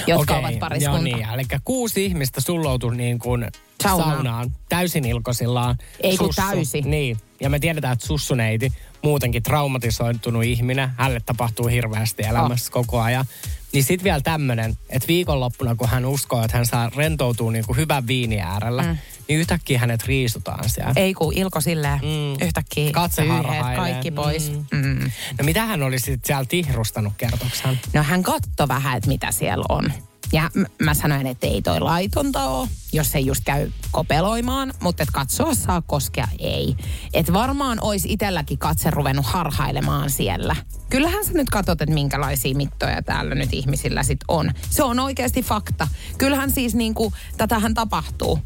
jotka 0.07 0.37
Okei, 0.37 0.45
ovat 0.49 0.59
pariskunta. 0.59 1.09
Joo 1.09 1.17
niin, 1.17 1.29
eli 1.33 1.43
kuusi 1.63 2.05
ihmistä 2.05 2.41
sulloutui 2.41 2.95
niin 2.95 3.19
kuin 3.19 3.47
Saunaan. 3.83 4.11
saunaan. 4.11 4.51
täysin 4.69 5.05
ilkosillaan. 5.05 5.77
Ei 6.01 6.17
kun 6.17 6.29
täysin. 6.35 6.91
Niin, 6.91 7.17
ja 7.41 7.49
me 7.49 7.59
tiedetään, 7.59 7.93
että 7.93 8.07
sussuneiti, 8.07 8.71
muutenkin 9.03 9.43
traumatisoitunut 9.43 10.43
ihminen, 10.43 10.89
hänelle 10.97 11.19
tapahtuu 11.25 11.67
hirveästi 11.67 12.23
elämässä 12.23 12.69
oh. 12.69 12.73
koko 12.73 13.01
ajan. 13.01 13.25
Niin 13.73 13.83
sit 13.83 14.03
vielä 14.03 14.21
tämmönen, 14.21 14.77
että 14.89 15.07
viikonloppuna, 15.07 15.75
kun 15.75 15.89
hän 15.89 16.05
uskoo, 16.05 16.43
että 16.43 16.57
hän 16.57 16.65
saa 16.65 16.91
rentoutua 16.95 17.51
niin 17.51 17.65
kuin 17.65 17.77
hyvän 17.77 18.07
viini 18.07 18.41
äärellä, 18.41 18.83
mm. 18.83 18.97
Niin 19.27 19.39
yhtäkkiä 19.39 19.79
hänet 19.79 20.03
riisutaan 20.03 20.69
siellä. 20.69 20.93
Ei 20.95 21.13
kun 21.13 21.33
ilko 21.33 21.61
silleen 21.61 21.99
Mm. 21.99 22.45
yhtäkkiä 22.45 22.91
Katse 22.91 23.21
pyyheet, 23.21 23.75
kaikki 23.75 24.11
pois. 24.11 24.51
Mm. 24.51 24.77
Mm. 24.85 25.11
No 25.39 25.43
mitä 25.45 25.65
hän 25.65 25.83
oli 25.83 25.99
sitten 25.99 26.19
siellä 26.27 26.45
tihrustanut 26.45 27.13
kertoksen? 27.17 27.79
No 27.93 28.03
hän 28.03 28.23
katto 28.23 28.67
vähän, 28.67 28.97
että 28.97 29.09
mitä 29.09 29.31
siellä 29.31 29.65
on. 29.69 29.93
Ja 30.33 30.49
mä 30.79 30.93
sanoin, 30.93 31.27
että 31.27 31.47
ei 31.47 31.61
toi 31.61 31.79
laitonta 31.79 32.43
ole, 32.43 32.67
jos 32.93 33.15
ei 33.15 33.25
just 33.25 33.43
käy 33.45 33.71
kopeloimaan, 33.91 34.73
mutta 34.81 35.03
et 35.03 35.09
katsoa 35.13 35.55
saa 35.55 35.81
koskea 35.81 36.27
ei. 36.39 36.75
Et 37.13 37.33
varmaan 37.33 37.77
olisi 37.81 38.13
itselläkin 38.13 38.57
katse 38.57 38.89
ruvennut 38.91 39.25
harhailemaan 39.25 40.09
siellä. 40.09 40.55
Kyllähän 40.89 41.25
sä 41.25 41.31
nyt 41.33 41.49
katsot, 41.49 41.81
että 41.81 41.93
minkälaisia 41.93 42.55
mittoja 42.55 43.01
täällä 43.01 43.35
nyt 43.35 43.49
ihmisillä 43.53 44.03
sit 44.03 44.19
on. 44.27 44.51
Se 44.69 44.83
on 44.83 44.99
oikeasti 44.99 45.41
fakta. 45.43 45.87
Kyllähän 46.17 46.51
siis 46.51 46.75
niinku, 46.75 47.13
tätähän 47.37 47.73
tapahtuu. 47.73 48.39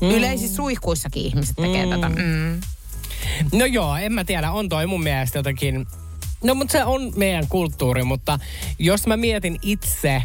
Mm. 0.00 0.10
Yleisissä 0.10 0.56
suihkuissakin 0.56 1.26
ihmiset 1.26 1.56
tekee 1.56 1.86
mm. 1.86 1.90
tätä. 1.90 2.08
Mm. 2.08 2.60
No 3.52 3.64
joo, 3.64 3.96
en 3.96 4.12
mä 4.12 4.24
tiedä, 4.24 4.50
on 4.50 4.68
toi 4.68 4.86
mun 4.86 5.02
mielestä 5.02 5.38
jotenkin... 5.38 5.86
No 6.44 6.54
mutta 6.54 6.72
se 6.72 6.84
on 6.84 7.12
meidän 7.16 7.48
kulttuuri, 7.48 8.02
mutta 8.02 8.38
jos 8.78 9.06
mä 9.06 9.16
mietin 9.16 9.58
itse, 9.62 10.22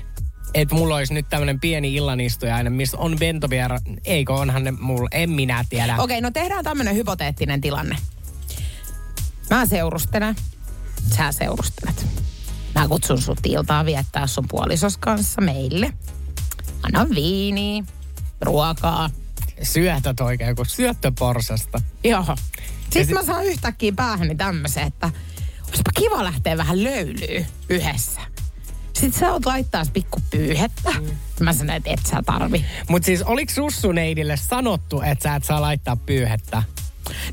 että 0.53 0.75
mulla 0.75 0.95
olisi 0.95 1.13
nyt 1.13 1.25
tämmöinen 1.29 1.59
pieni 1.59 1.95
illanistujainen, 1.95 2.73
missä 2.73 2.97
on 2.97 3.19
ventoviera, 3.19 3.79
eikö 4.05 4.33
onhan 4.33 4.63
ne 4.63 4.71
mulla, 4.71 5.09
en 5.11 5.29
minä 5.29 5.65
tiedä. 5.69 5.93
Okei, 5.93 6.03
okay, 6.03 6.21
no 6.21 6.31
tehdään 6.31 6.63
tämmöinen 6.63 6.95
hypoteettinen 6.95 7.61
tilanne. 7.61 7.97
Mä 9.49 9.65
seurustelen, 9.65 10.35
sä 11.17 11.31
seurustelet. 11.31 12.07
Mä 12.75 12.87
kutsun 12.87 13.21
sut 13.21 13.39
iltaa 13.45 13.85
viettää 13.85 14.27
sun 14.27 14.45
puolisos 14.49 14.97
kanssa 14.97 15.41
meille. 15.41 15.93
Anna 16.83 17.09
viiniä, 17.15 17.83
ruokaa. 18.41 19.09
Syötät 19.63 20.19
oikein 20.19 20.55
kuin 20.55 20.65
syöttöporsasta. 20.65 21.81
Joo. 22.03 22.35
Sitten 22.83 23.05
sit- 23.05 23.13
mä 23.15 23.23
saan 23.23 23.45
yhtäkkiä 23.45 23.91
päähäni 23.95 24.35
tämmöisen, 24.35 24.87
että 24.87 25.09
olisipa 25.67 25.91
kiva 25.99 26.23
lähteä 26.23 26.57
vähän 26.57 26.83
löylyyn 26.83 27.47
yhdessä. 27.69 28.21
Sitten 28.93 29.19
sä 29.19 29.31
oot 29.33 29.45
laittaa 29.45 29.83
pikku 29.93 30.19
pyyhettä. 30.31 30.91
Mm. 30.91 31.17
Mä 31.39 31.53
sanoin, 31.53 31.77
että 31.77 31.91
et 31.91 32.05
sä 32.05 32.21
tarvi. 32.25 32.65
Mutta 32.89 33.05
siis 33.05 33.21
oliko 33.21 33.53
sussuneidille 33.53 34.37
sanottu, 34.37 35.01
että 35.01 35.23
sä 35.23 35.35
et 35.35 35.43
saa 35.43 35.61
laittaa 35.61 35.95
pyyhettä? 35.95 36.63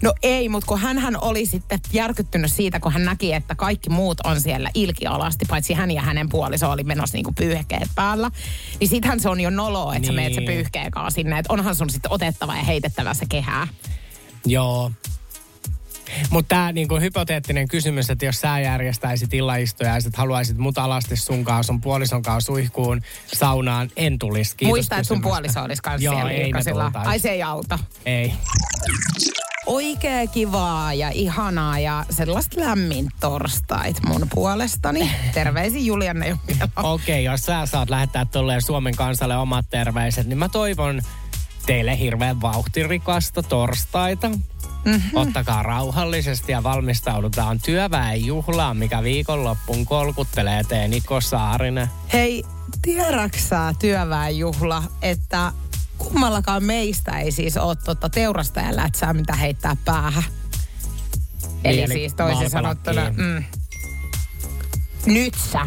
No 0.03 0.13
ei, 0.23 0.49
mutta 0.49 0.67
kun 0.67 0.79
hän 0.79 1.17
oli 1.21 1.47
sitten 1.47 1.81
järkyttynyt 1.93 2.53
siitä, 2.53 2.81
kun 2.81 2.93
hän 2.93 3.05
näki, 3.05 3.33
että 3.33 3.55
kaikki 3.55 3.91
muut 3.91 4.21
on 4.21 4.41
siellä 4.41 4.71
ilkialasti, 4.75 5.45
paitsi 5.49 5.75
hän 5.75 5.91
ja 5.91 6.03
hänen 6.03 6.29
puoliso 6.29 6.71
oli 6.71 6.85
menossa 6.85 7.17
niinku 7.17 7.33
pyyhkeet 7.33 7.89
päällä. 7.95 8.31
Niin 8.81 8.89
sittenhän 8.89 9.21
se 9.21 9.29
on 9.29 9.41
jo 9.41 9.51
noloa, 9.51 9.95
että 9.95 10.01
niin. 10.01 10.07
sä 10.07 10.13
meet 10.13 10.35
se 10.35 10.41
Niin. 10.41 10.47
pyyhkeekaan 10.53 11.13
sinne. 11.13 11.39
Että 11.39 11.53
onhan 11.53 11.75
sun 11.75 11.91
sitten 11.91 12.13
otettava 12.13 12.57
ja 12.57 12.63
heitettävä 12.63 13.15
se 13.15 13.27
kehää. 13.29 13.69
Joo. 14.47 14.93
Mutta 16.31 16.49
tämä 16.49 16.73
niinku 16.73 16.97
hypoteettinen 17.01 17.69
kysymys, 17.69 18.11
että 18.11 18.25
jos 18.27 18.41
sä 18.41 18.61
järjestäisit 18.61 19.35
illaistuja 19.35 19.95
ja 19.95 20.01
sit 20.01 20.17
haluaisit 20.17 20.59
mut 20.59 20.79
alasti 20.79 21.17
sun 21.17 21.45
kanssa, 21.45 21.73
sun 21.73 21.81
puolison 21.81 22.23
kanssa 22.23 22.47
suihkuun, 22.47 23.03
saunaan, 23.35 23.91
en 23.97 24.19
tulisi. 24.19 24.57
Kiitos 24.57 24.71
Muista, 24.73 24.97
että 24.97 25.09
sun 25.09 25.21
puoliso 25.21 25.63
olisi 25.63 25.83
kanssa 25.83 26.05
Joo, 26.05 26.15
siellä 26.15 26.31
ei. 26.31 26.53
Ai 26.95 27.19
se 27.19 27.31
ei 27.31 27.43
auta. 27.43 27.79
Ei. 28.07 28.33
Oikea 29.69 30.27
kivaa 30.27 30.95
ja 30.95 31.11
ihanaa 31.15 31.79
ja 31.79 32.05
sellaista 32.11 32.61
lämmin 32.61 33.09
torstait 33.21 34.01
mun 34.07 34.27
puolestani. 34.35 35.11
Terveisin 35.35 35.87
Julianne. 35.87 36.39
Okei, 36.77 37.25
jos 37.25 37.41
sä 37.41 37.67
saat 37.67 37.91
lähettää 37.91 38.25
tolleen 38.25 38.63
Suomen 38.63 38.97
kansalle 38.97 39.37
omat 39.37 39.67
terveiset, 39.71 40.27
niin 40.27 40.39
mä 40.39 40.49
toivon 40.49 41.01
teille 41.67 41.99
hirveän 41.99 42.41
vauhtirikasta 42.41 43.43
torstaita. 43.43 44.29
Mm-hmm. 44.29 45.11
Ottakaa 45.15 45.63
rauhallisesti 45.63 46.53
ja 46.53 46.63
valmistaudutaan 46.63 47.61
työväenjuhlaan, 47.61 48.77
mikä 48.77 49.03
viikonloppuun 49.03 49.87
kolkuttelee 49.87 50.65
tee 50.65 50.89
Niko 50.89 51.21
Saarinen. 51.21 51.91
Hei, 52.13 52.45
tiedäksä 52.83 53.75
työväenjuhla, 53.79 54.83
että 55.03 55.53
kummallakaan 55.99 56.65
meistä 56.65 57.19
ei 57.19 57.33
siis 57.33 57.57
ole 57.57 57.77
tuota 57.77 58.09
teurastajan 58.09 58.77
lätsää, 58.77 59.13
mitä 59.13 59.35
heittää 59.37 59.77
päähän. 59.85 60.23
Eli, 61.65 61.83
eli 61.83 61.95
siis 61.95 62.15
toisin 62.15 62.51
sanottuna, 62.51 63.11
mm, 63.17 63.45
nyt 65.07 65.35
sä, 65.53 65.61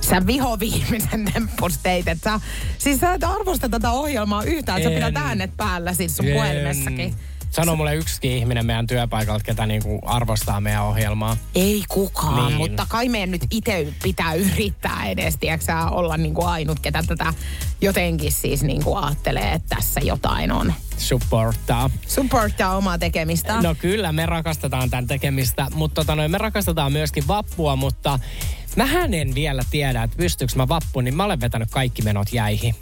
sä 0.00 0.26
vihoviimeisen 0.26 1.24
temppus 1.32 1.78
teit, 1.78 2.06
sä, 2.24 2.40
siis 2.78 3.00
sä 3.00 3.14
et 3.14 3.24
arvosta 3.24 3.68
tätä 3.68 3.90
ohjelmaa 3.90 4.42
yhtään, 4.42 4.78
että 4.78 4.88
sä 4.90 4.94
En. 4.94 5.12
pidät 5.12 5.24
äänet 5.24 5.56
päällä 5.56 5.94
siis 5.94 6.16
sun 6.16 6.26
puhelimessakin. 6.26 7.14
Sano 7.56 7.76
mulle 7.76 7.94
yksikin 7.94 8.32
ihminen 8.32 8.66
meidän 8.66 8.86
työpaikalta, 8.86 9.44
ketä 9.44 9.66
niinku 9.66 10.00
arvostaa 10.06 10.60
meidän 10.60 10.82
ohjelmaa. 10.82 11.36
Ei 11.54 11.82
kukaan, 11.88 12.46
Niin. 12.46 12.56
mutta 12.56 12.86
kai 12.88 13.08
meidän 13.08 13.30
nyt 13.30 13.46
itse 13.50 13.92
pitää 14.02 14.34
yrittää 14.34 15.06
edes, 15.08 15.36
tiedätkö, 15.36 15.72
olla 15.90 16.16
niin 16.16 16.34
kuin 16.34 16.46
ainut, 16.46 16.80
ketä 16.80 17.02
tätä 17.06 17.34
jotenkin 17.80 18.32
siis 18.32 18.62
niin 18.62 18.84
kuin 18.84 19.04
ajattelee, 19.04 19.52
että 19.52 19.76
tässä 19.76 20.00
jotain 20.00 20.52
on. 20.52 20.74
Supporttaa. 20.96 21.90
Supporttaa 22.06 22.76
omaa 22.76 22.98
tekemistä. 22.98 23.62
No 23.62 23.74
kyllä, 23.74 24.12
me 24.12 24.26
rakastetaan 24.26 24.90
tämän 24.90 25.06
tekemistä, 25.06 25.66
mutta 25.74 25.94
tota 25.94 26.14
noin, 26.14 26.30
me 26.30 26.38
rakastetaan 26.38 26.92
myöskin 26.92 27.28
vappua, 27.28 27.76
mutta 27.76 28.18
mähän 28.76 29.14
en 29.14 29.34
vielä 29.34 29.62
tiedä, 29.70 30.02
että 30.02 30.16
pystyykö 30.16 30.52
mä 30.56 30.68
vappuun, 30.68 31.04
niin 31.04 31.16
mä 31.16 31.24
olen 31.24 31.40
vetänyt 31.40 31.70
kaikki 31.70 32.02
menot 32.02 32.32
jäihin. 32.32 32.74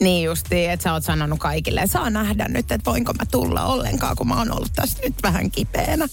Niin 0.00 0.24
justiin, 0.24 0.70
että 0.70 0.84
sä 0.84 0.92
oot 0.92 1.04
sanonut 1.04 1.38
kaikille, 1.38 1.80
että 1.80 1.92
saa 1.92 2.10
nähdä 2.10 2.48
nyt, 2.48 2.72
että 2.72 2.90
voinko 2.90 3.12
mä 3.12 3.24
tulla 3.30 3.64
ollenkaan, 3.64 4.16
kun 4.16 4.28
mä 4.28 4.38
oon 4.38 4.52
ollut 4.52 4.72
tässä 4.76 4.98
nyt 5.02 5.14
vähän 5.22 5.50
kipeänä. 5.50 6.08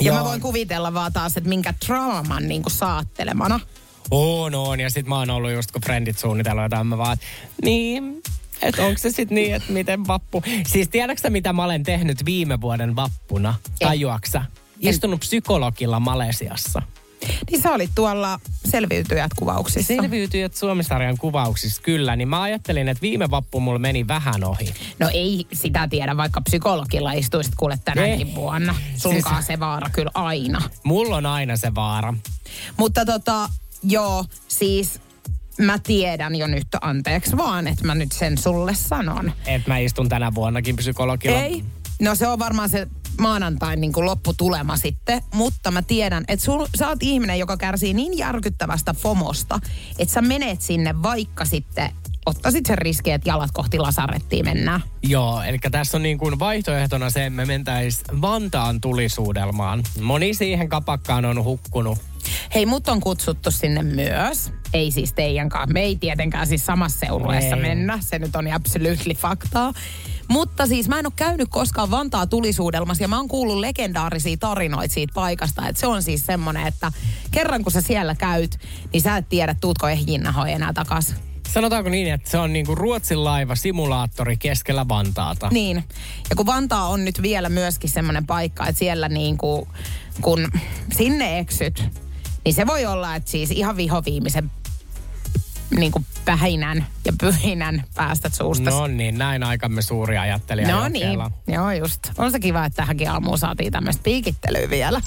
Ja 0.00 0.06
Joo. 0.06 0.16
mä 0.16 0.24
voin 0.24 0.40
kuvitella 0.40 0.94
vaan 0.94 1.12
taas, 1.12 1.36
että 1.36 1.48
minkä 1.48 1.74
trauman 1.86 2.48
niin 2.48 2.62
saattelemana. 2.68 3.60
On, 4.10 4.54
on. 4.54 4.80
Ja 4.80 4.90
sit 4.90 5.06
mä 5.06 5.18
oon 5.18 5.30
ollut 5.30 5.52
just 5.52 5.70
kun 5.70 5.82
friendit 5.82 6.18
suunnitellut 6.18 6.62
jotain, 6.62 6.86
mä 6.86 6.98
vaan, 6.98 7.16
niin, 7.64 8.22
että 8.62 8.82
onko 8.82 8.98
se 8.98 9.10
sitten 9.10 9.34
niin, 9.34 9.54
että 9.54 9.72
miten 9.72 10.06
vappu... 10.06 10.42
Siis 10.66 10.88
tiedätkö 10.88 11.30
mitä 11.30 11.52
mä 11.52 11.64
olen 11.64 11.82
tehnyt 11.82 12.24
viime 12.24 12.60
vuoden 12.60 12.96
vappuna? 12.96 13.54
En. 13.80 13.88
Tajuaksä? 13.88 14.42
istunut 14.80 15.20
psykologilla 15.20 16.00
Malesiassa. 16.00 16.82
Niin 17.50 17.62
sä 17.62 17.70
olit 17.70 17.90
tuolla 17.94 18.40
selviytyjät 18.70 19.30
kuvauksissa. 19.36 19.94
Selviytyjät 19.94 20.54
Suomisarjan 20.54 21.18
kuvauksissa, 21.18 21.82
kyllä. 21.82 22.16
Niin 22.16 22.28
mä 22.28 22.42
ajattelin, 22.42 22.88
että 22.88 23.02
viime 23.02 23.30
vappu 23.30 23.60
mulla 23.60 23.78
meni 23.78 24.08
vähän 24.08 24.44
ohi. 24.44 24.74
No 24.98 25.10
ei 25.12 25.46
sitä 25.52 25.88
tiedä, 25.88 26.16
vaikka 26.16 26.40
psykologilla 26.40 27.12
istuisit 27.12 27.54
kuule 27.56 27.78
tänäkin 27.84 28.28
Ei. 28.28 28.34
vuonna. 28.34 28.74
Sunkaan 28.96 29.42
se 29.42 29.60
vaara 29.60 29.90
kyllä 29.90 30.10
aina. 30.14 30.62
Mulla 30.84 31.16
on 31.16 31.26
aina 31.26 31.56
se 31.56 31.74
vaara. 31.74 32.14
Mutta 32.76 33.04
tota, 33.04 33.48
joo, 33.82 34.24
siis 34.48 35.00
mä 35.58 35.78
tiedän 35.78 36.36
jo 36.36 36.46
nyt, 36.46 36.66
anteeksi 36.80 37.36
vaan, 37.36 37.68
että 37.68 37.86
mä 37.86 37.94
nyt 37.94 38.12
sen 38.12 38.38
sulle 38.38 38.74
sanon. 38.74 39.32
Että 39.46 39.70
mä 39.70 39.78
istun 39.78 40.08
tänä 40.08 40.34
vuonnakin 40.34 40.76
psykologilla. 40.76 41.40
Ei. 41.40 41.64
No 42.00 42.14
se 42.14 42.26
on 42.26 42.38
varmaan 42.38 42.68
se 42.68 42.86
maanantain 43.20 43.80
niin 43.80 43.92
kuin 43.92 44.06
lopputulema 44.06 44.76
sitten, 44.76 45.22
mutta 45.34 45.70
mä 45.70 45.82
tiedän, 45.82 46.24
että 46.28 46.44
sul, 46.44 46.66
sä 46.78 46.88
oot 46.88 47.02
ihminen, 47.02 47.38
joka 47.38 47.56
kärsii 47.56 47.94
niin 47.94 48.18
järkyttävästä 48.18 48.94
FOMosta, 48.94 49.60
että 49.98 50.14
sä 50.14 50.22
menet 50.22 50.62
sinne 50.62 51.02
vaikka 51.02 51.44
sitten 51.44 51.92
ottaisit 52.26 52.66
sen 52.66 52.78
riskin, 52.78 53.14
että 53.14 53.30
jalat 53.30 53.50
kohti 53.52 53.78
lasarettiin 53.78 54.44
mennään. 54.44 54.80
Joo, 55.02 55.42
eli 55.42 55.58
tässä 55.58 55.96
on 55.96 56.02
niin 56.02 56.18
kuin 56.18 56.38
vaihtoehtona 56.38 57.10
se, 57.10 57.26
että 57.26 57.36
me 57.36 57.44
mentäis 57.44 58.02
Vantaan 58.20 58.80
tulisuudelmaan. 58.80 59.82
Moni 60.00 60.34
siihen 60.34 60.68
kapakkaan 60.68 61.24
on 61.24 61.44
hukkunut. 61.44 61.98
Hei, 62.54 62.66
mut 62.66 62.88
on 62.88 63.00
kutsuttu 63.00 63.50
sinne 63.50 63.82
myös. 63.82 64.52
Ei 64.74 64.90
siis 64.90 65.12
teidänkaan. 65.12 65.72
Me 65.72 65.80
ei 65.80 65.96
tietenkään 65.96 66.46
siis 66.46 66.66
samassa 66.66 66.98
seurueessa 66.98 67.56
mennä. 67.56 67.98
Se 68.00 68.18
nyt 68.18 68.36
on 68.36 68.52
absolutely 68.52 69.14
faktaa. 69.14 69.72
Mutta 70.30 70.66
siis 70.66 70.88
mä 70.88 70.98
en 70.98 71.06
ole 71.06 71.12
käynyt 71.16 71.48
koskaan 71.50 71.90
Vantaa 71.90 72.26
tulisuudelmassa 72.26 73.04
ja 73.04 73.08
mä 73.08 73.16
oon 73.16 73.28
kuullut 73.28 73.58
legendaarisia 73.58 74.36
tarinoita 74.36 74.94
siitä 74.94 75.14
paikasta. 75.14 75.68
Että 75.68 75.80
se 75.80 75.86
on 75.86 76.02
siis 76.02 76.26
semmonen, 76.26 76.66
että 76.66 76.92
kerran 77.30 77.62
kun 77.62 77.72
sä 77.72 77.80
siellä 77.80 78.14
käyt, 78.14 78.58
niin 78.92 79.00
sä 79.00 79.16
et 79.16 79.28
tiedä, 79.28 79.54
tuutko 79.60 79.88
ehjinnahoi 79.88 80.52
enää 80.52 80.72
takas. 80.72 81.14
Sanotaanko 81.48 81.90
niin, 81.90 82.12
että 82.12 82.30
se 82.30 82.38
on 82.38 82.52
niin 82.52 82.66
kuin 82.66 82.78
Ruotsin 82.78 83.24
laiva 83.24 83.54
simulaattori 83.54 84.36
keskellä 84.36 84.88
Vantaata. 84.88 85.48
Niin. 85.52 85.84
Ja 86.30 86.36
kun 86.36 86.46
Vantaa 86.46 86.88
on 86.88 87.04
nyt 87.04 87.22
vielä 87.22 87.48
myöskin 87.48 87.90
semmoinen 87.90 88.26
paikka, 88.26 88.66
että 88.66 88.78
siellä 88.78 89.08
niin 89.08 89.38
kuin, 89.38 89.68
kun 90.20 90.48
sinne 90.96 91.38
eksyt, 91.38 91.84
niin 92.44 92.54
se 92.54 92.66
voi 92.66 92.86
olla, 92.86 93.16
että 93.16 93.30
siis 93.30 93.50
ihan 93.50 93.76
vihoviimisen 93.76 94.50
niin 95.76 95.92
kuin 95.92 96.06
pähinän 96.24 96.86
ja 97.04 97.12
pyhinän 97.20 97.84
päästät 97.94 98.34
suusta. 98.34 98.70
No 98.70 98.86
niin, 98.86 99.18
näin 99.18 99.42
aikamme 99.42 99.82
suuri 99.82 100.18
ajattelija. 100.18 100.76
No 100.76 100.88
niin, 100.88 101.18
joo 101.46 101.70
just. 101.70 101.98
On 102.18 102.30
se 102.30 102.40
kiva, 102.40 102.64
että 102.64 102.76
tähänkin 102.76 103.10
aamuun 103.10 103.38
saatiin 103.38 103.72
tämmöistä 103.72 104.02
piikittelyä 104.02 104.70
vielä. 104.70 105.00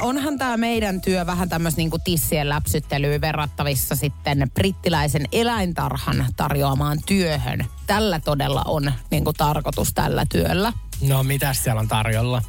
Onhan 0.00 0.38
tämä 0.38 0.56
meidän 0.56 1.00
työ 1.00 1.26
vähän 1.26 1.48
tämmöistä 1.48 1.78
niinku 1.78 1.98
tissien 2.04 2.48
läpsyttelyä 2.48 3.20
verrattavissa 3.20 3.96
sitten 3.96 4.50
brittiläisen 4.54 5.24
eläintarhan 5.32 6.26
tarjoamaan 6.36 6.98
työhön. 7.06 7.66
Tällä 7.86 8.20
todella 8.20 8.62
on 8.66 8.92
niinku 9.10 9.32
tarkoitus 9.32 9.94
tällä 9.94 10.26
työllä. 10.32 10.72
No 11.08 11.22
mitäs 11.22 11.64
siellä 11.64 11.80
on 11.80 11.88
tarjolla? 11.88 12.42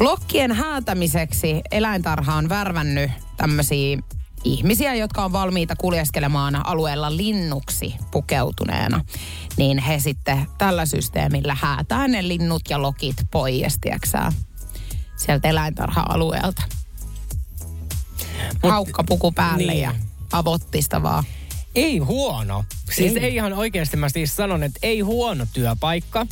Lokkien 0.00 0.52
häätämiseksi 0.52 1.60
eläintarha 1.70 2.34
on 2.34 2.48
värvännyt 2.48 3.10
tämmöisiä 3.36 3.98
ihmisiä, 4.44 4.94
jotka 4.94 5.24
on 5.24 5.32
valmiita 5.32 5.76
kuljeskelemaan 5.76 6.66
alueella 6.66 7.16
linnuksi 7.16 7.94
pukeutuneena. 8.10 9.04
Niin 9.56 9.78
he 9.78 9.98
sitten 9.98 10.46
tällä 10.58 10.86
systeemillä 10.86 11.56
häätää 11.60 12.08
ne 12.08 12.28
linnut 12.28 12.62
ja 12.70 12.82
lokit 12.82 13.16
pois, 13.30 13.78
tiiäksä, 13.80 14.32
sieltä 15.16 15.48
eläintarha-alueelta. 15.48 16.62
Haukkapuku 18.62 19.32
päälle 19.32 19.72
niin. 19.72 19.82
ja 19.82 19.94
avottista 20.32 21.02
vaan. 21.02 21.24
Ei 21.74 21.98
huono. 21.98 22.64
Siis 22.92 23.12
ei. 23.12 23.18
Ei. 23.18 23.24
ei 23.24 23.34
ihan 23.34 23.52
oikeasti 23.52 23.96
mä 23.96 24.08
siis 24.08 24.36
sanon, 24.36 24.62
että 24.62 24.78
ei 24.82 25.00
huono 25.00 25.46
työpaikka. 25.52 26.26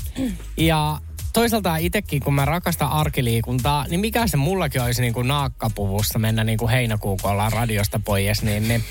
Ja 0.57 1.01
toisaalta 1.33 1.77
itsekin, 1.77 2.23
kun 2.23 2.35
mä 2.35 2.45
rakastan 2.45 2.91
arkiliikuntaa, 2.91 3.87
niin 3.89 4.01
mikä 4.01 4.27
se 4.27 4.37
mullakin 4.37 4.83
olisi 4.83 5.03
niin 5.03 5.15
kuin 5.15 5.29
naakkapuvussa 5.29 6.19
mennä 6.19 6.45
niin 6.45 6.59
kuin 6.59 6.73
ollaan 7.23 7.53
radiosta 7.53 8.01
pois, 8.05 8.43
niin, 8.43 8.69
niin 8.69 8.85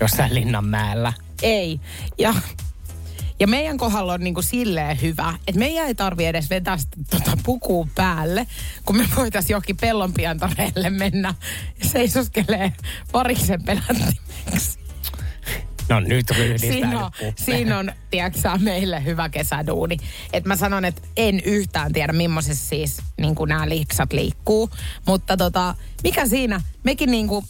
jossain 0.00 0.34
Linnanmäellä. 0.34 1.12
Ei. 1.42 1.80
Ja, 2.18 2.34
ja 3.40 3.46
meidän 3.46 3.78
kohdalla 3.78 4.12
on 4.12 4.20
niinku 4.20 4.42
silleen 4.42 5.00
hyvä, 5.02 5.34
että 5.46 5.58
meidän 5.58 5.86
ei 5.86 5.94
tarvi 5.94 6.24
edes 6.24 6.50
vetää 6.50 6.76
sitä 6.76 6.96
tota 7.10 7.38
pukua 7.42 7.86
päälle, 7.94 8.46
kun 8.84 8.96
me 8.96 9.08
voitaisiin 9.16 9.54
johonkin 9.54 9.76
pellonpiantareelle 9.76 10.90
mennä 10.90 11.34
ja 11.82 11.88
seisoskelee 11.88 12.72
pariksen 13.12 13.62
pelättimeksi. 13.62 14.78
No 15.88 16.00
nyt 16.00 16.30
ryhdistää 16.30 16.70
Siinä 16.70 17.04
on, 17.04 17.12
siinä 17.36 17.78
on 17.78 17.92
tiedätkö, 18.10 18.50
meille 18.58 19.04
hyvä 19.04 19.28
kesäduuni. 19.28 19.96
Et 20.32 20.44
mä 20.44 20.56
sanon, 20.56 20.84
että 20.84 21.02
en 21.16 21.40
yhtään 21.40 21.92
tiedä, 21.92 22.12
millaisessa 22.12 22.68
siis 22.68 23.02
niin 23.16 23.34
nämä 23.46 23.68
liiksat 23.68 24.12
liikkuu. 24.12 24.70
Mutta 25.06 25.36
tota, 25.36 25.74
mikä 26.02 26.26
siinä? 26.26 26.60
Mekin 26.84 27.10
niin 27.10 27.28
kuin 27.28 27.44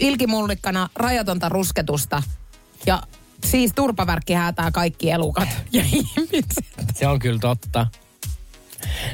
ilkimullikkana 0.00 0.88
rajatonta 0.94 1.48
rusketusta 1.48 2.22
ja 2.86 3.02
siis 3.44 3.72
turpavärkki 3.74 4.32
häätää 4.32 4.70
kaikki 4.70 5.10
elukat 5.10 5.48
ja 5.72 5.82
ihmiset. 5.82 6.64
Se 6.94 7.06
on 7.06 7.18
kyllä 7.18 7.38
totta. 7.38 7.86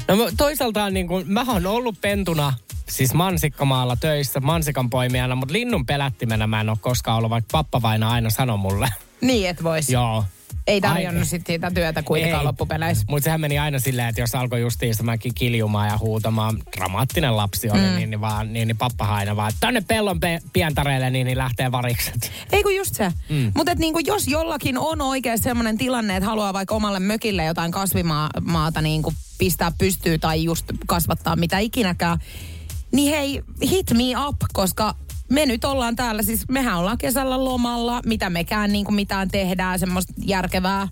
No 0.07 0.31
toisaalta 0.37 0.89
niin 0.89 1.07
kuin, 1.07 1.31
mä 1.31 1.45
oon 1.47 1.65
ollut 1.65 2.01
pentuna 2.01 2.53
siis 2.89 3.13
mansikkamaalla 3.13 3.95
töissä 3.95 4.39
mansikan 4.39 4.89
poimijana, 4.89 5.35
mutta 5.35 5.53
linnun 5.53 5.85
pelättimenä 5.85 6.47
mä 6.47 6.61
en 6.61 6.69
ole 6.69 6.77
koskaan 6.81 7.17
ollut, 7.17 7.29
vaikka 7.29 7.49
pappa 7.51 7.81
vaina 7.81 8.11
aina 8.11 8.29
sanoi 8.29 8.57
mulle. 8.57 8.89
Niin, 9.21 9.49
et 9.49 9.63
vois. 9.63 9.89
Joo. 9.89 10.25
Ei 10.67 10.81
tarjonnut 10.81 11.27
sit 11.27 11.47
sitä 11.47 11.71
työtä 11.71 12.03
kuitenkaan 12.03 12.41
Ei. 12.41 12.45
loppupeleissä. 12.45 13.05
Mutta 13.09 13.23
sehän 13.23 13.41
meni 13.41 13.59
aina 13.59 13.79
silleen, 13.79 14.09
että 14.09 14.21
jos 14.21 14.35
alkoi 14.35 14.61
justiinsa 14.61 15.03
mäkin 15.03 15.33
kiljumaan 15.33 15.87
ja 15.87 15.97
huutamaan, 15.97 16.57
dramaattinen 16.77 17.37
lapsi 17.37 17.69
oli, 17.69 17.79
mm. 17.79 17.95
niin, 17.95 18.09
niin, 18.09 18.21
vaan, 18.21 18.53
niin, 18.53 18.67
niin 18.67 18.77
pappa 18.77 19.05
aina 19.05 19.35
vaan, 19.35 19.49
että 19.49 19.59
tänne 19.59 19.81
pellon 19.81 20.19
pe- 20.19 20.39
pientareelle, 20.53 21.09
niin, 21.09 21.25
niin 21.25 21.37
lähtee 21.37 21.71
varikset. 21.71 22.31
Ei 22.51 22.63
kun 22.63 22.75
just 22.75 22.95
se. 22.95 23.13
Mm. 23.29 23.51
Mutta 23.55 23.75
niinku, 23.75 23.99
jos 23.99 24.27
jollakin 24.27 24.77
on 24.77 25.01
oikein 25.01 25.39
sellainen 25.39 25.77
tilanne, 25.77 26.15
että 26.15 26.29
haluaa 26.29 26.53
vaikka 26.53 26.75
omalle 26.75 26.99
mökille 26.99 27.45
jotain 27.45 27.71
kasvimaata 27.71 28.81
niinku 28.81 29.13
pistää 29.39 29.71
pystyy 29.77 30.17
tai 30.17 30.43
just 30.43 30.65
kasvattaa 30.87 31.35
mitä 31.35 31.59
ikinäkään, 31.59 32.19
niin 32.91 33.13
hei, 33.13 33.41
hit 33.69 33.91
me 33.91 34.27
up, 34.27 34.35
koska 34.53 34.95
me 35.29 35.45
nyt 35.45 35.65
ollaan 35.65 35.95
täällä, 35.95 36.23
siis 36.23 36.49
mehän 36.49 36.77
ollaan 36.77 36.97
kesällä 36.97 37.45
lomalla, 37.45 38.01
mitä 38.05 38.29
mekään 38.29 38.71
niinku 38.71 38.91
mitään 38.91 39.27
tehdään, 39.27 39.79
semmoista 39.79 40.13
järkevää, 40.17 40.87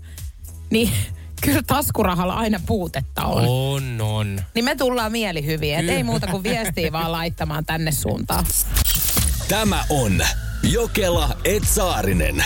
niin 0.69 0.91
kyllä 1.43 1.61
taskurahalla 1.67 2.33
aina 2.33 2.59
puutetta 2.65 3.25
on. 3.25 3.43
On, 3.47 4.01
on. 4.01 4.41
Niin 4.55 4.65
me 4.65 4.75
tullaan 4.75 5.11
mielihyviin, 5.11 5.79
et 5.79 5.89
ei 5.89 6.03
muuta 6.03 6.27
kuin 6.27 6.43
viestiä 6.43 6.91
vaan 6.91 7.11
laittamaan 7.11 7.65
tänne 7.65 7.91
suuntaan. 7.91 8.45
Tämä 9.47 9.83
on 9.89 10.21
Jokela 10.63 11.29
Etsaarinen. 11.45 12.45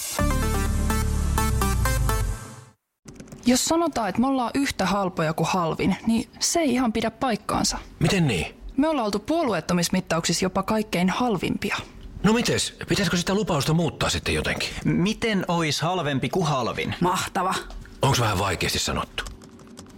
Jos 3.45 3.65
sanotaan, 3.65 4.09
että 4.09 4.21
me 4.21 4.27
ollaan 4.27 4.51
yhtä 4.53 4.85
halpoja 4.85 5.33
kuin 5.33 5.47
halvin, 5.47 5.95
niin 6.07 6.29
se 6.39 6.59
ei 6.59 6.73
ihan 6.73 6.93
pidä 6.93 7.11
paikkaansa. 7.11 7.77
Miten 7.99 8.27
niin? 8.27 8.55
Me 8.77 8.87
ollaan 8.87 9.05
oltu 9.05 9.19
puolueettomismittauksissa 9.19 10.45
jopa 10.45 10.63
kaikkein 10.63 11.09
halvimpia. 11.09 11.77
No 12.23 12.33
mites? 12.33 12.75
Pitäisikö 12.89 13.17
sitä 13.17 13.33
lupausta 13.33 13.73
muuttaa 13.73 14.09
sitten 14.09 14.33
jotenkin? 14.35 14.69
Miten 14.85 15.45
ois 15.47 15.81
halvempi 15.81 16.29
kuin 16.29 16.45
halvin? 16.47 16.95
Mahtava. 16.99 17.53
Onko 18.01 18.17
vähän 18.19 18.39
vaikeasti 18.39 18.79
sanottu? 18.79 19.23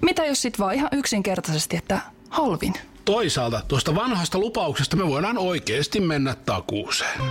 Mitä 0.01 0.25
jos 0.25 0.41
sit 0.41 0.59
vaan 0.59 0.75
ihan 0.75 0.89
yksinkertaisesti, 0.91 1.77
että 1.77 1.99
halvin? 2.29 2.73
Toisaalta 3.05 3.61
tuosta 3.67 3.95
vanhasta 3.95 4.39
lupauksesta 4.39 4.95
me 4.95 5.07
voidaan 5.07 5.37
oikeasti 5.37 5.99
mennä 5.99 6.35
takuuseen. 6.45 7.21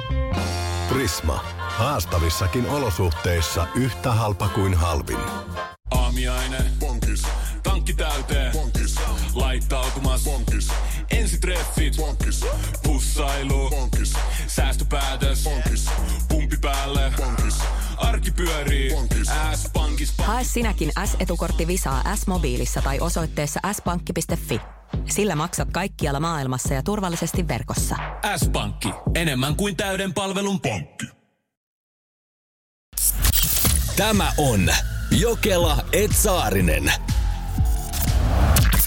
Prisma. 0.88 1.44
Haastavissakin 1.82 2.66
olosuhteissa 2.66 3.66
yhtä 3.74 4.12
halpa 4.12 4.48
kuin 4.48 4.74
halvin. 4.74 5.18
Aamiaine. 5.90 6.58
Bonkis. 6.80 7.22
Tankki 7.62 7.94
täyteen. 7.94 8.52
Bonkis. 8.52 8.94
Laittautumas. 9.34 10.24
Bonkis. 10.24 10.68
Pussailu. 12.82 13.70
Pankis. 13.70 14.12
Säästöpäätös. 14.46 15.44
Pankis. 15.44 15.86
Pumpi 16.28 16.56
päälle. 16.60 17.12
Pankis. 17.18 17.58
Arki 17.96 18.30
pyörii. 18.30 18.94
Pankis. 18.94 19.28
S-pankis. 19.54 20.14
Hae 20.18 20.44
sinäkin 20.44 20.92
S-etukortti 21.04 21.66
Visaa 21.66 22.16
S-mobiilissa 22.16 22.82
tai 22.82 23.00
osoitteessa 23.00 23.60
s-pankki.fi. 23.72 24.60
Sillä 25.08 25.36
maksat 25.36 25.68
kaikkialla 25.72 26.20
maailmassa 26.20 26.74
ja 26.74 26.82
turvallisesti 26.82 27.48
verkossa. 27.48 27.96
S-pankki. 28.36 28.88
Enemmän 29.14 29.56
kuin 29.56 29.76
täyden 29.76 30.14
palvelun 30.14 30.60
pankki. 30.60 31.21
Tämä 34.02 34.32
on 34.36 34.68
Jokela 35.10 35.84
Etsaarinen. 35.92 36.92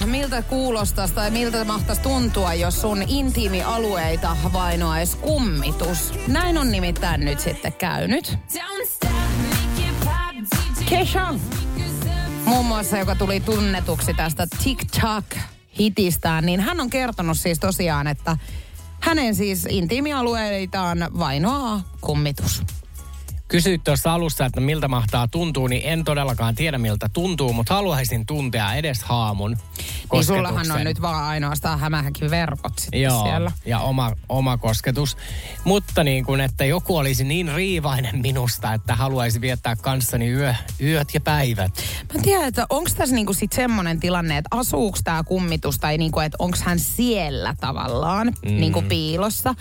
Miltä 0.05 0.41
kuulostaisi 0.41 1.13
tai 1.13 1.31
miltä 1.31 1.65
mahtaisi 1.65 2.01
tuntua, 2.01 2.53
jos 2.53 2.81
sun 2.81 3.03
intiimialueita 3.07 4.37
vainoaisi 4.53 5.17
kummitus? 5.17 6.13
Näin 6.27 6.57
on 6.57 6.71
nimittäin 6.71 7.25
nyt 7.25 7.39
sitten 7.39 7.73
käynyt. 7.73 8.37
Kesha, 10.89 11.33
muun 12.45 12.65
muassa, 12.65 12.97
joka 12.97 13.15
tuli 13.15 13.39
tunnetuksi 13.39 14.13
tästä 14.13 14.47
TikTok-hitistään, 14.63 16.45
niin 16.45 16.59
hän 16.59 16.79
on 16.79 16.89
kertonut 16.89 17.37
siis 17.37 17.59
tosiaan, 17.59 18.07
että 18.07 18.37
hänen 18.99 19.35
siis 19.35 19.67
intiimialueitaan 19.69 20.97
vainoaa 21.19 21.81
kummitus. 22.01 22.63
Kysyit 23.47 23.83
tuossa 23.83 24.13
alussa, 24.13 24.45
että 24.45 24.59
miltä 24.61 24.87
mahtaa 24.87 25.27
tuntuu, 25.27 25.67
niin 25.67 25.81
en 25.85 26.03
todellakaan 26.03 26.55
tiedä 26.55 26.77
miltä 26.77 27.09
tuntuu, 27.13 27.53
mutta 27.53 27.73
haluaisin 27.73 28.25
tuntea 28.25 28.73
edes 28.75 29.03
haamun 29.03 29.57
Niin 30.11 30.23
sullahan 30.25 30.71
on 30.71 30.83
nyt 30.83 31.01
vaan 31.01 31.23
ainoastaan 31.23 31.79
hämähäkin 31.79 32.29
verkot 32.29 32.79
sitten 32.79 33.01
Joo, 33.01 33.23
siellä. 33.23 33.51
ja 33.65 33.79
oma, 33.79 34.11
oma 34.29 34.57
kosketus. 34.57 35.17
Mutta 35.63 36.03
niin 36.03 36.25
kuin, 36.25 36.41
että 36.41 36.65
joku 36.65 36.97
olisi 36.97 37.23
niin 37.23 37.51
riivainen 37.55 38.19
minusta, 38.21 38.73
että 38.73 38.95
haluaisi 38.95 39.41
viettää 39.41 39.75
kanssani 39.75 40.29
yö, 40.29 40.53
yöt 40.81 41.07
ja 41.13 41.21
päivät. 41.21 41.71
Mä 42.13 42.15
en 42.15 42.21
tiedä, 42.21 42.47
että 42.47 42.65
onko 42.69 42.89
tässä 42.97 43.15
niinku 43.15 43.33
sit 43.33 43.53
semmoinen 43.53 43.99
tilanne, 43.99 44.37
että 44.37 44.57
asuuko 44.57 44.97
tämä 45.03 45.23
kummitus 45.23 45.79
tai 45.79 45.97
niinku, 45.97 46.19
että 46.19 46.35
onko 46.39 46.57
hän 46.63 46.79
siellä 46.79 47.55
tavallaan 47.59 48.27
Mm. 48.27 48.59
niinku 48.59 48.81
piilossa. 48.81 49.55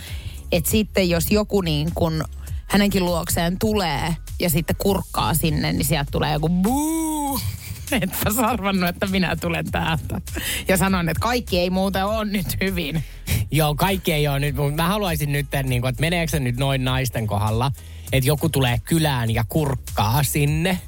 Että 0.53 0.71
sitten 0.71 1.11
jos 1.11 1.31
joku 1.31 1.61
niin 1.61 1.91
kun 1.95 2.25
hänenkin 2.75 3.05
luokseen 3.05 3.59
tulee 3.59 4.17
ja 4.41 4.51
sitten 4.51 4.77
kurkkaa 4.77 5.35
sinne, 5.35 5.73
niin 5.73 5.85
sieltä 5.85 6.11
tulee 6.11 6.33
joku 6.33 6.49
buu. 6.49 7.41
Etpä 7.93 8.47
arvannut, 8.47 8.89
että 8.89 9.07
minä 9.07 9.37
tulen 9.37 9.71
täältä. 9.71 10.21
Ja 10.69 10.77
sanon, 10.77 11.09
että 11.09 11.21
kaikki 11.21 11.59
ei 11.59 11.71
muuten 11.71 12.05
ole 12.05 12.25
nyt 12.25 12.47
hyvin. 12.61 13.05
Joo, 13.51 13.75
kaikki 13.75 14.13
ei 14.13 14.29
ole 14.29 14.41
nyt, 14.41 14.57
mutta 14.57 14.83
mä 14.83 14.89
haluaisin 14.89 15.33
nyt, 15.33 15.47
niin 15.63 15.81
kuin, 15.81 15.89
että 15.89 16.01
meneekö 16.01 16.31
se 16.31 16.41
nyt 16.41 16.57
noin 16.57 16.85
naisten 16.85 17.27
kohdalla, 17.27 17.71
että 18.13 18.29
joku 18.29 18.49
tulee 18.49 18.79
kylään 18.85 19.31
ja 19.31 19.45
kurkkaa 19.49 20.23
sinne. 20.23 20.79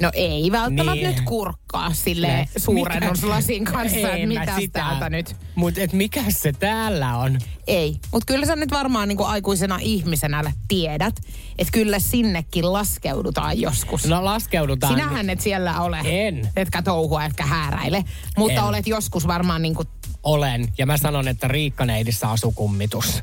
No 0.00 0.10
ei 0.14 0.52
välttämättä 0.52 0.94
Niin. 0.94 1.06
nyt 1.06 1.20
kurkkaa 1.20 1.92
sille 1.92 2.48
suurennuslasin 2.56 3.64
kanssa, 3.64 3.98
että 4.12 4.26
mitä 4.26 4.52
täältä 4.72 5.10
nyt. 5.10 5.36
Mutta 5.54 5.80
et 5.80 5.92
mikä 5.92 6.22
se 6.28 6.52
täällä 6.52 7.16
on? 7.16 7.38
Ei, 7.66 7.96
mutta 8.12 8.26
kyllä 8.32 8.46
sä 8.46 8.56
nyt 8.56 8.70
varmaan 8.70 9.08
niin 9.08 9.16
kuin 9.16 9.28
aikuisena 9.28 9.78
ihmisenä 9.82 10.52
tiedät, 10.68 11.14
että 11.58 11.72
kyllä 11.72 11.98
sinnekin 11.98 12.72
laskeudutaan 12.72 13.60
joskus. 13.60 14.06
No 14.06 14.24
laskeudutaan. 14.24 14.94
Sinähän 14.94 15.30
et 15.30 15.40
siellä 15.40 15.80
ole. 15.80 15.98
En. 16.04 16.48
Etkä 16.56 16.82
touhua, 16.82 17.24
etkä 17.24 17.46
hääräile. 17.46 18.04
Mutta 18.36 18.60
En. 18.60 18.64
olet 18.64 18.86
joskus 18.86 19.26
varmaan 19.26 19.62
niin 19.62 19.74
kuin... 19.74 19.88
Olen. 20.22 20.72
Ja 20.78 20.86
mä 20.86 20.96
sanon, 20.96 21.28
että 21.28 21.48
Riikkaneidissä 21.48 22.30
asuu 22.30 22.52
kummitus. 22.52 23.22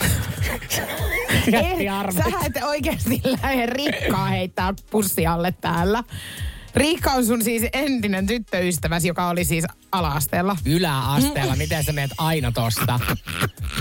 Jätti 1.52 1.88
arvet. 1.88 2.24
Sä 2.24 2.46
et 2.46 2.64
oikeasti 2.64 3.20
lähde 3.42 3.66
Riikkaa 3.66 4.26
heittää 4.26 4.74
pussi 4.90 5.26
alle 5.26 5.54
täällä. 5.60 6.04
Riikka 6.74 7.10
on 7.10 7.26
sun 7.26 7.42
siis 7.42 7.62
entinen 7.72 8.26
tyttöystäväsi, 8.26 9.08
joka 9.08 9.28
oli 9.28 9.44
siis 9.44 9.64
ala-asteella. 9.94 10.56
Yläasteella, 10.64 11.56
miten 11.56 11.84
sä 11.84 11.92
meet 11.92 12.10
aina 12.18 12.52
tosta. 12.52 13.00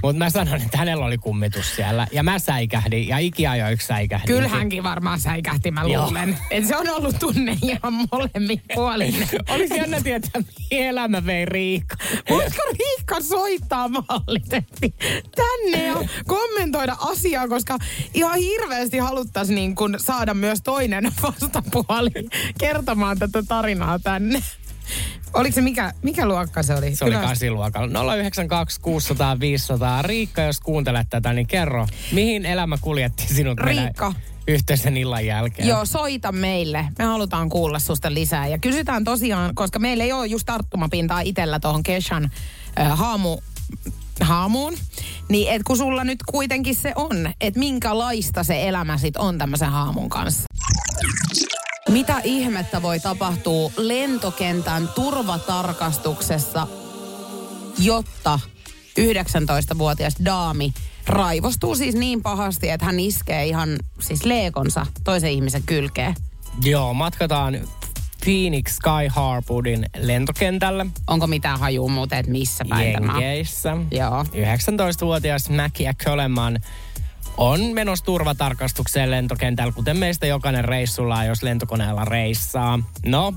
Mutta 0.04 0.18
mä 0.18 0.30
sanon, 0.30 0.62
että 0.62 0.78
hänellä 0.78 1.06
oli 1.06 1.18
kummitus 1.18 1.76
siellä. 1.76 2.08
Ja 2.12 2.24
mä 2.24 2.40
säikähdin, 2.40 3.08
ja 3.08 3.18
ikiajoiksi 3.18 3.88
säikähdin. 3.88 4.28
Kyllä 4.36 4.48
hänkin 4.48 4.84
varmaan 4.84 5.20
säikähti, 5.20 5.72
mä 5.72 5.88
luulen. 5.88 6.38
Et 6.52 6.66
se 6.66 6.78
on 6.78 6.90
ollut 6.90 7.16
tunne 7.20 7.58
ihan 7.62 7.94
molemmin 8.12 8.62
puolin. 8.76 9.28
Olisi 9.50 9.78
jännä 9.78 10.02
tietää, 10.02 10.42
mihin 10.42 10.88
elämä 10.88 11.26
vei 11.26 11.46
Riikka. 11.46 11.96
Voisiko 12.30 12.62
Riikka 12.80 13.22
soittaa 13.22 13.88
mahdollisesti 13.88 14.96
tänne 15.36 15.86
ja 15.86 15.96
kommentoida 16.28 16.96
asiaa, 17.00 17.48
koska 17.48 17.78
ihan 18.14 18.38
hirveästi 18.38 18.98
haluttaisiin 18.98 19.56
niin 19.56 19.76
kun 19.76 19.96
saada 19.98 20.34
myös 20.34 20.62
toinen 20.62 21.12
vastapuoli 21.24 22.12
kertomaan 22.60 23.20
tätä 23.20 23.44
tarinaa 23.48 24.00
tänne. 24.00 24.44
Oliko 25.34 25.56
se 25.56 25.62
mikä, 25.62 25.94
mikä 26.02 26.28
luokka 26.28 26.64
se 26.64 26.76
oli? 26.76 26.96
Se 26.96 27.06
oli 27.06 27.16
kasiluokalla. 27.16 28.16
092 28.16 28.82
600 28.82 29.40
500. 29.40 30.02
Riikka, 30.02 30.42
jos 30.42 30.60
kuuntelet 30.60 31.08
tätä, 31.10 31.34
niin 31.34 31.48
kerro, 31.48 31.88
mihin 32.12 32.46
elämä 32.46 32.78
kuljetti 32.82 33.34
sinut 33.34 33.60
Riikka. 33.60 34.14
yhteisen 34.48 34.98
illan 34.98 35.26
jälkeen? 35.26 35.68
Joo, 35.68 35.86
soita 35.86 36.32
meille. 36.32 36.86
Me 37.00 37.06
halutaan 37.06 37.50
kuulla 37.50 37.80
susta 37.80 38.14
lisää. 38.14 38.48
Ja 38.48 38.58
kysytään 38.58 39.04
tosiaan, 39.04 39.56
koska 39.56 39.80
meillä 39.80 40.04
ei 40.04 40.14
ole 40.14 40.28
just 40.28 40.46
tarttumapintaa 40.46 41.22
itsellä 41.22 41.60
tuohon 41.60 41.84
Keshan 41.84 42.32
äh, 42.80 42.98
haamu, 42.98 43.38
haamuun. 44.22 44.74
Niin 45.30 45.52
et 45.52 45.64
kun 45.64 45.78
sulla 45.78 46.04
nyt 46.04 46.20
kuitenkin 46.24 46.76
se 46.76 46.92
on, 46.96 47.34
että 47.42 47.60
minkälaista 47.60 48.44
se 48.44 48.68
elämä 48.68 48.98
sit 48.98 49.18
on 49.18 49.38
tämmöisen 49.38 49.70
haamun 49.70 50.10
kanssa. 50.10 50.44
Mitä 51.94 52.22
ihmettä 52.24 52.82
voi 52.82 53.00
tapahtua 53.00 53.72
lentokentän 53.78 54.88
turvatarkastuksessa, 54.88 56.68
jotta 57.80 58.40
19-vuotias 59.00 60.16
daami 60.26 60.74
raivostuu 61.08 61.76
siis 61.76 61.96
niin 61.96 62.22
pahasti, 62.22 62.70
että 62.70 62.86
hän 62.86 63.00
iskee 63.00 63.46
ihan 63.46 63.70
siis 64.00 64.26
leekonsa 64.26 64.86
toisen 65.04 65.32
ihmisen 65.32 65.64
kylkeen. 65.66 66.16
Joo, 66.64 66.94
matkataan 66.94 67.58
Phoenix 68.24 68.72
Sky 68.72 69.08
Harbourdin 69.10 69.86
lentokentälle. 69.98 70.86
Onko 71.08 71.28
mitään 71.28 71.60
hajua 71.60 71.90
muuten, 71.90 72.20
että 72.20 72.32
missä 72.32 72.66
päin 72.70 72.94
tämä? 72.94 73.12
Jenkeissä. 73.12 73.78
Joo. 73.92 74.24
19-vuotias 74.24 75.50
Mäkiä 75.50 75.94
Köleman 76.04 76.60
on 77.38 77.62
menossa 77.74 78.06
turvatarkastukseen 78.06 79.12
lentokentällä, 79.12 79.74
kuten 79.74 79.98
meistä 79.98 80.26
jokainen 80.28 80.66
reissulla, 80.66 81.26
jos 81.26 81.44
lentokoneella 81.44 82.06
reissaa. 82.06 82.80
No, 83.06 83.34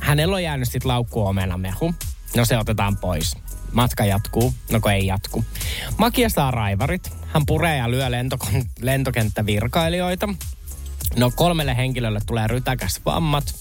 hänellä 0.00 0.34
on 0.34 0.42
jäänyt 0.42 0.68
sitten 0.68 0.88
laukku 0.88 1.26
omenamehu. 1.26 1.94
No 2.36 2.44
se 2.44 2.58
otetaan 2.58 2.96
pois. 2.96 3.36
Matka 3.72 4.04
jatkuu. 4.04 4.54
No 4.72 4.80
ei 4.92 5.06
jatku. 5.06 5.44
Makia 5.98 6.28
saa 6.28 6.50
raivarit. 6.50 7.12
Hän 7.26 7.46
puree 7.46 7.76
ja 7.76 7.90
lyö 7.90 8.08
lentokon- 8.08 8.66
lentokenttävirkailijoita. 8.80 10.28
No 11.16 11.30
kolmelle 11.36 11.76
henkilölle 11.76 12.20
tulee 12.26 12.46
rytäkäs 12.46 13.00
vammat. 13.04 13.54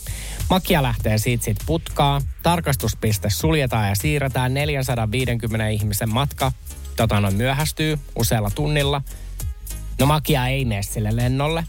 Makia 0.49 0.83
lähtee 0.83 1.17
siitä 1.17 1.45
sit 1.45 1.57
putkaa. 1.65 2.21
Tarkastuspiste 2.43 3.29
suljetaan 3.29 3.89
ja 3.89 3.95
siirretään 3.95 4.53
450 4.53 5.67
ihmisen 5.67 6.09
matka. 6.09 6.51
Tota 6.95 7.19
noin 7.19 7.35
myöhästyy 7.35 7.99
usealla 8.15 8.49
tunnilla. 8.55 9.01
No 9.99 10.05
Makia 10.05 10.47
ei 10.47 10.65
mene 10.65 10.83
sille 10.83 11.15
lennolle. 11.15 11.63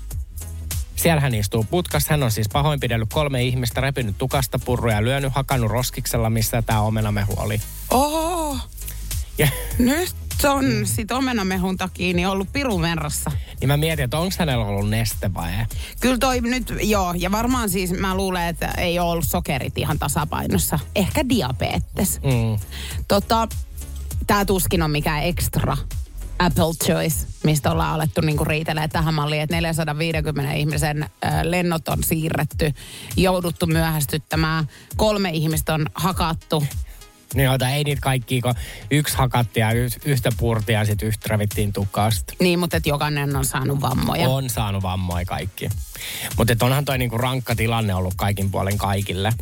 Siellä 0.97 1.21
hän 1.21 1.35
istuu 1.35 1.65
putkassa. 1.71 2.09
Hän 2.11 2.23
on 2.23 2.31
siis 2.31 2.49
pahoinpidellyt 2.53 3.13
kolme 3.13 3.43
ihmistä, 3.43 3.81
repinyt 3.81 4.19
tukasta 4.19 4.59
purruja 4.59 4.97
ja 4.97 5.05
lyönyt, 5.05 5.35
hakannut 5.35 5.71
roskiksella, 5.71 6.31
missä 6.31 6.63
tämä 6.63 6.81
omenamehu 6.81 7.35
oli. 7.37 7.61
Oho, 7.91 8.59
Ja, 9.39 9.49
nyt 9.79 10.15
on 10.45 10.65
sit 10.87 11.11
omenamehun 11.11 11.77
takia 11.77 12.15
niin 12.15 12.29
ollut 12.29 12.53
pirun 12.53 12.83
verrassa. 12.83 13.31
niin 13.61 13.69
mä 13.69 13.77
mietin, 13.77 14.05
että 14.05 14.19
onko 14.19 14.35
hänellä 14.39 14.65
ollut 14.65 14.91
neste 14.91 15.35
vai 15.35 15.51
ei. 15.53 15.65
Kyllä 16.01 16.19
toi 16.19 16.41
nyt, 16.41 16.75
joo, 16.83 17.15
ja 17.17 17.33
varmaan 17.33 17.71
siis 17.71 17.93
mä 17.93 18.15
luulen, 18.15 18.49
että 18.49 18.69
ei 18.79 18.99
ole 18.99 19.11
ollut 19.11 19.25
sokerit 19.29 19.79
ihan 19.79 19.99
tasapainossa. 19.99 20.79
Ehkä 20.95 21.29
diabetes. 21.29 22.21
Mm. 22.23 22.59
Tota, 23.09 23.49
tää 24.27 24.45
tuskin 24.45 24.83
on 24.83 24.91
mikään 24.91 25.23
ekstra 25.23 25.77
Apple 26.39 26.75
Choice, 26.85 27.27
mistä 27.45 27.71
ollaan 27.71 27.95
alettu 27.95 28.21
niinku 28.21 28.45
riitelee 28.45 28.89
tähän 28.89 29.15
malliin, 29.15 29.43
että 29.43 29.57
450 29.57 30.53
ihmisen 30.53 31.11
lennot 31.43 31.89
on 31.89 32.05
siirretty, 32.05 32.73
jouduttu 33.17 33.67
myöhästyttämään, 33.67 34.69
kolme 34.97 35.31
ihmistä 35.31 35.75
on 35.75 35.87
hakattu. 35.95 36.65
Niin 37.35 37.45
joita 37.45 37.69
ei 37.69 37.85
niitä 37.85 38.01
kaikki, 38.01 38.41
kun 38.41 38.55
yksi 38.91 39.17
hakatti 39.17 39.61
ja 39.61 39.73
y- 39.73 39.89
yhtä 40.05 40.31
purtia 40.37 40.79
ja 40.79 40.85
sitten 40.85 41.09
yhtä 41.09 41.27
revittiin 41.29 41.73
tukasta. 41.73 42.35
Niin, 42.41 42.59
mutta 42.59 42.81
jokainen 42.87 43.37
on 43.37 43.45
saanut 43.45 43.81
vammoja. 43.81 44.29
On 44.29 44.51
saanut 44.51 44.83
vammoja 44.83 45.25
kaikki. 45.25 45.69
Mutta 46.37 46.55
onhan 46.61 46.85
toi 46.85 46.99
niinku 46.99 47.19
rankka 47.19 47.57
tilanne 47.57 47.95
ollut 47.95 48.15
kaikin 48.17 48.51
puolen 48.51 48.79
kaikille. 48.79 49.33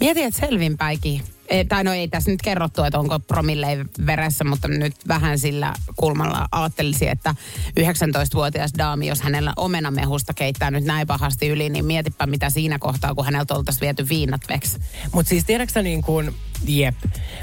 Mietin, 0.00 0.26
että 0.26 0.40
selvinpäikin 0.40 1.22
E, 1.48 1.64
tai 1.64 1.84
no 1.84 1.92
ei 1.92 2.08
tässä 2.08 2.30
nyt 2.30 2.42
kerrottu, 2.42 2.82
että 2.82 2.98
onko 2.98 3.18
promille 3.18 3.66
veressä, 4.06 4.44
mutta 4.44 4.68
nyt 4.68 4.94
vähän 5.08 5.38
sillä 5.38 5.74
kulmalla 5.96 6.48
ajattelisin, 6.52 7.08
että 7.08 7.34
19-vuotias 7.80 8.72
daami, 8.78 9.06
jos 9.06 9.20
hänellä 9.20 9.52
omenamehusta 9.56 10.34
keittää 10.34 10.70
nyt 10.70 10.84
näin 10.84 11.06
pahasti 11.06 11.48
yli, 11.48 11.68
niin 11.68 11.84
mietipä 11.84 12.26
mitä 12.26 12.50
siinä 12.50 12.78
kohtaa, 12.78 13.14
kun 13.14 13.24
häneltä 13.24 13.54
oltaisiin 13.54 13.80
viety 13.80 14.08
viinat 14.08 14.40
veksi. 14.48 14.78
Mutta 15.12 15.28
siis 15.28 15.44
tiedätkö 15.44 15.82
niin 15.82 16.02
kuin, 16.02 16.34
jep, 16.66 16.96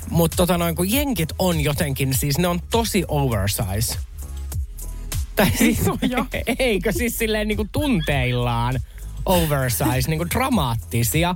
mutta 0.09 0.37
tota 0.37 0.57
noin, 0.57 0.75
kun 0.75 0.91
jenkit 0.91 1.29
on 1.39 1.59
jotenkin, 1.59 2.13
siis 2.13 2.37
ne 2.37 2.47
on 2.47 2.59
tosi 2.71 3.05
oversize. 3.07 3.97
Tai 5.35 5.51
siis, 5.57 5.79
eikö 6.59 6.91
siis 6.91 7.17
silleen 7.17 7.47
niin 7.47 7.57
kuin 7.57 7.69
tunteillaan 7.71 8.79
oversize, 9.25 10.09
niin 10.09 10.17
kuin 10.17 10.29
dramaattisia. 10.29 11.35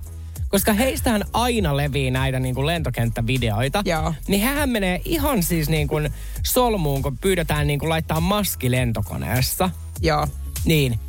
Koska 0.54 0.74
heistähän 0.74 1.24
aina 1.34 1.78
levii 1.78 2.12
näitä 2.12 2.39
niin 2.39 2.56
kuin 2.56 2.68
lentokenttävideoita. 2.68 3.82
Joo. 3.86 4.13
Niin 4.28 4.42
hän 4.42 4.70
menee 4.70 5.02
ihan 5.06 5.44
siis 5.44 5.70
niin 5.70 5.88
kuin 5.88 6.10
solmuun, 6.44 7.02
kun 7.02 7.18
pyydetään 7.18 7.68
niin 7.68 7.80
kuin 7.80 7.89
laittaa 7.89 8.20
maski 8.20 8.72
lentokoneessa. 8.72 9.70
Joo. 10.02 10.28
Niin. 10.66 11.00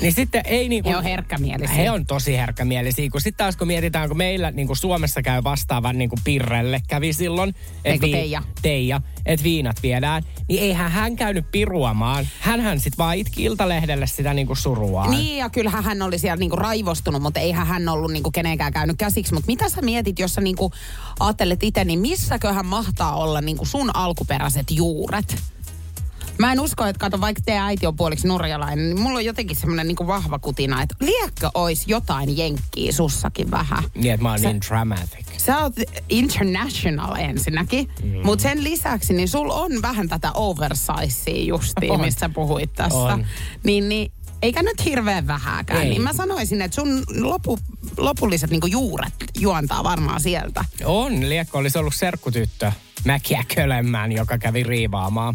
Niin 0.00 0.12
sitten 0.12 0.42
ei 0.44 0.68
niinku... 0.68 0.90
He 0.90 0.96
on 0.96 1.04
herkkämielisiä. 1.04 1.76
He 1.76 1.90
on 1.90 2.06
tosi 2.06 2.36
herkkämielisiä, 2.36 3.10
kun 3.10 3.20
sitten 3.20 3.44
taas 3.44 3.56
kun 3.56 3.66
mietitään, 3.66 4.08
kun 4.08 4.16
meillä 4.16 4.50
niinku 4.50 4.74
Suomessa 4.74 5.22
käy 5.22 5.44
vastaavan 5.44 5.98
niinku 5.98 6.16
Pirrelle 6.24 6.82
kävi 6.88 7.12
silloin. 7.12 7.54
Eikö 7.84 8.06
Teija? 8.08 8.42
Teija, 8.62 9.00
että 9.26 9.44
viinat 9.44 9.82
viedään. 9.82 10.22
Niin 10.48 10.62
eihän 10.62 10.90
hän 10.90 11.16
käynyt 11.16 11.50
piruamaan. 11.50 12.28
Hänhän 12.40 12.80
sitten 12.80 12.98
vaan 12.98 13.16
itki 13.16 13.44
Iltalehdelle 13.44 14.06
sitä 14.06 14.34
niinku 14.34 14.54
suruaan. 14.54 15.10
Niin, 15.10 15.38
ja 15.38 15.50
kyllähän 15.50 15.84
hän 15.84 16.02
oli 16.02 16.18
siellä 16.18 16.36
niinku 16.36 16.56
raivostunut, 16.56 17.22
mutta 17.22 17.40
eihän 17.40 17.66
hän 17.66 17.88
ollut 17.88 18.12
niinku 18.12 18.30
kenenkään 18.30 18.72
käynyt 18.72 18.96
käsiksi. 18.98 19.34
Mutta 19.34 19.46
mitä 19.46 19.68
sä 19.68 19.82
mietit, 19.82 20.18
jos 20.18 20.34
sä 20.34 20.40
niinku 20.40 20.72
ajattelet 21.20 21.62
itse, 21.62 21.84
niin 21.84 22.00
missäköhän 22.00 22.66
mahtaa 22.66 23.16
olla 23.16 23.40
niinku 23.40 23.64
sun 23.64 23.90
alkuperäiset 23.96 24.70
juuret? 24.70 25.36
Mä 26.38 26.52
en 26.52 26.60
usko, 26.60 26.84
että 26.84 27.00
kato, 27.00 27.20
vaikka 27.20 27.42
teidän 27.44 27.64
äiti 27.64 27.86
on 27.86 27.96
puoliksi 27.96 28.28
nurjalainen, 28.28 28.88
niin 28.88 29.00
mulla 29.00 29.18
on 29.18 29.24
jotenkin 29.24 29.56
semmoinen 29.56 29.86
niin 29.88 30.06
vahva 30.06 30.38
kutina, 30.38 30.82
että 30.82 30.94
liekkö 31.00 31.50
olisi 31.54 31.84
jotain 31.88 32.38
jenkkiä 32.38 32.92
sussakin 32.92 33.50
vähän. 33.50 33.84
Niin, 33.94 34.14
että 34.14 34.22
mä 34.22 34.30
oon 34.30 34.38
Sä- 34.38 34.48
niin 34.48 34.60
dramatic. 34.68 35.26
Sä 35.36 35.58
oot 35.58 35.72
international 36.08 37.16
ensinnäkin, 37.16 37.90
mm. 38.02 38.20
mutta 38.24 38.42
sen 38.42 38.64
lisäksi 38.64 39.12
niin 39.12 39.28
sul 39.28 39.50
on 39.50 39.82
vähän 39.82 40.08
tätä 40.08 40.32
oversizea 40.32 41.44
justiin, 41.44 41.92
On. 41.92 42.00
mistä 42.00 42.28
puhuit 42.28 42.72
tässä. 42.72 42.98
On. 42.98 43.26
Niin, 43.64 43.88
niin 43.88 44.12
eikä 44.42 44.62
nyt 44.62 44.84
hirveän 44.84 45.26
vähääkään. 45.26 45.82
Ei. 45.82 45.88
Niin 45.88 46.02
mä 46.02 46.12
sanoisin, 46.12 46.62
että 46.62 46.74
sun 46.74 47.02
lopu, 47.20 47.58
lopulliset 47.96 48.50
niin 48.50 48.60
juuret 48.66 49.14
juontaa 49.38 49.84
varmaan 49.84 50.20
sieltä. 50.20 50.64
On, 50.84 51.28
Liekko 51.28 51.58
olisi 51.58 51.78
ollut 51.78 51.94
serkkutyttö 51.94 52.72
Mäkiä 53.04 53.44
Kölemmän, 53.54 54.12
joka 54.12 54.38
kävi 54.38 54.62
riivaamaan. 54.62 55.34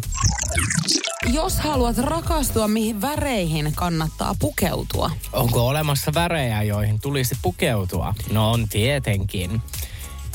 Jos 1.32 1.58
haluat 1.58 1.98
rakastua, 1.98 2.68
mihin 2.68 3.00
väreihin 3.00 3.72
kannattaa 3.74 4.34
pukeutua? 4.38 5.10
Onko 5.32 5.68
olemassa 5.68 6.14
värejä, 6.14 6.62
joihin 6.62 7.00
tulisi 7.00 7.34
pukeutua? 7.42 8.14
No 8.32 8.50
on 8.50 8.68
tietenkin. 8.68 9.62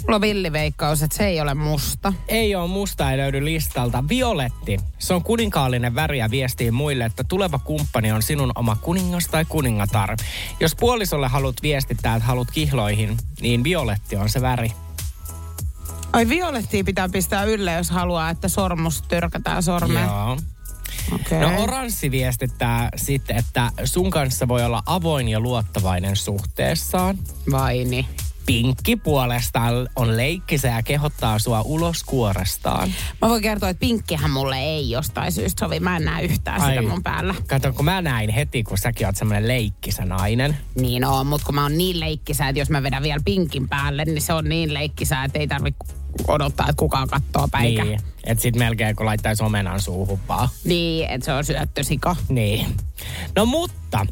Mulla 0.02 0.16
on 0.16 0.22
villiveikkaus, 0.22 1.04
että 1.04 1.18
se 1.18 1.28
ei 1.28 1.42
ole 1.42 1.54
musta. 1.54 2.14
Ei 2.28 2.56
ole 2.56 2.68
musta, 2.68 3.12
ei 3.12 3.18
löydy 3.18 3.46
listalta. 3.46 4.04
Violetti. 4.10 4.78
Se 5.00 5.14
on 5.14 5.24
kuninkaallinen 5.24 5.96
väri 5.96 6.18
ja 6.18 6.32
viestii 6.32 6.72
muille, 6.72 7.06
että 7.06 7.24
tuleva 7.24 7.60
kumppani 7.60 8.12
on 8.12 8.22
sinun 8.22 8.52
oma 8.56 8.76
kuningas 8.76 9.28
tai 9.28 9.46
kuningatar. 9.46 10.18
Jos 10.60 10.76
puolisolle 10.76 11.28
haluat 11.28 11.56
viestittää, 11.62 12.16
että 12.16 12.28
haluat 12.28 12.52
kihloihin, 12.52 13.18
niin 13.42 13.64
violetti 13.64 14.16
on 14.16 14.30
se 14.30 14.42
väri. 14.42 14.72
Ai 16.16 16.30
violettia 16.30 16.84
pitää 16.84 17.10
pistää 17.10 17.44
ylle, 17.44 17.74
jos 17.74 17.90
haluaa, 17.90 18.30
että 18.30 18.48
sormus 18.48 19.02
tyrkätään 19.02 19.64
sormeen. 19.64 20.06
Joo. 20.06 20.38
Okei. 21.12 21.40
No 21.40 21.64
oranssi 21.64 22.12
viestittää 22.12 22.90
sitten, 22.96 23.38
että 23.38 23.72
sun 23.84 24.10
kanssa 24.10 24.48
voi 24.48 24.64
olla 24.64 24.84
avoin 24.86 25.28
ja 25.28 25.40
luottavainen 25.40 26.16
suhteessaan. 26.16 27.18
Vaini. 27.52 28.08
Pinkki 28.46 28.96
puolestaan 28.96 29.90
on 29.96 30.18
leikkisä 30.18 30.68
ja 30.68 30.84
kehottaa 30.84 31.40
sua 31.40 31.62
ulos 31.62 32.04
kuorestaan. 32.04 32.94
Mä 33.22 33.30
voin 33.30 33.42
kertoa, 33.42 33.70
että 33.70 33.80
pinkkihän 33.80 34.32
mulle 34.32 34.60
ei 34.60 34.90
jostain 34.90 35.32
syystä 35.32 35.66
sovi. 35.66 35.80
Mä 35.80 35.98
en 35.98 36.06
näe 36.06 36.24
yhtään 36.24 36.62
sitä 36.62 36.82
mun 36.82 37.04
päällä. 37.04 37.36
Kato, 37.48 37.74
kun 37.74 37.86
mä 37.86 38.02
näin 38.02 38.30
heti, 38.30 38.64
kun 38.64 38.78
säkin 38.78 39.08
oot 39.08 39.16
semmoinen 39.16 39.48
leikkisä 39.48 40.06
nainen. 40.06 40.58
Niin 40.76 41.06
on, 41.06 41.28
mutta 41.28 41.46
kun 41.46 41.56
mä 41.56 41.64
oon 41.64 41.78
niin 41.78 42.00
leikkisä, 42.00 42.50
että 42.50 42.60
jos 42.60 42.70
mä 42.70 42.84
vedän 42.84 43.04
vielä 43.04 43.22
pinkin 43.26 43.70
päälle, 43.70 44.06
niin 44.06 44.22
se 44.22 44.34
on 44.34 44.50
niin 44.50 44.74
leikkisä, 44.74 45.24
että 45.24 45.40
ei 45.40 45.48
tarvi 45.48 45.76
odottaa, 46.28 46.70
että 46.70 46.80
kukaan 46.80 47.08
katsoo 47.08 47.48
päikä. 47.52 47.84
Niin, 47.84 48.00
että 48.24 48.42
sit 48.42 48.56
melkein 48.56 48.96
kun 48.96 49.06
laittaisi 49.06 49.44
omenan 49.44 49.82
suuhun 49.82 50.20
vaan. 50.28 50.50
Niin, 50.64 51.10
että 51.10 51.26
se 51.26 51.34
on 51.34 51.46
syöttösika. 51.46 52.16
Niin. 52.30 52.78
No 53.36 53.46
mutta, 53.46 54.06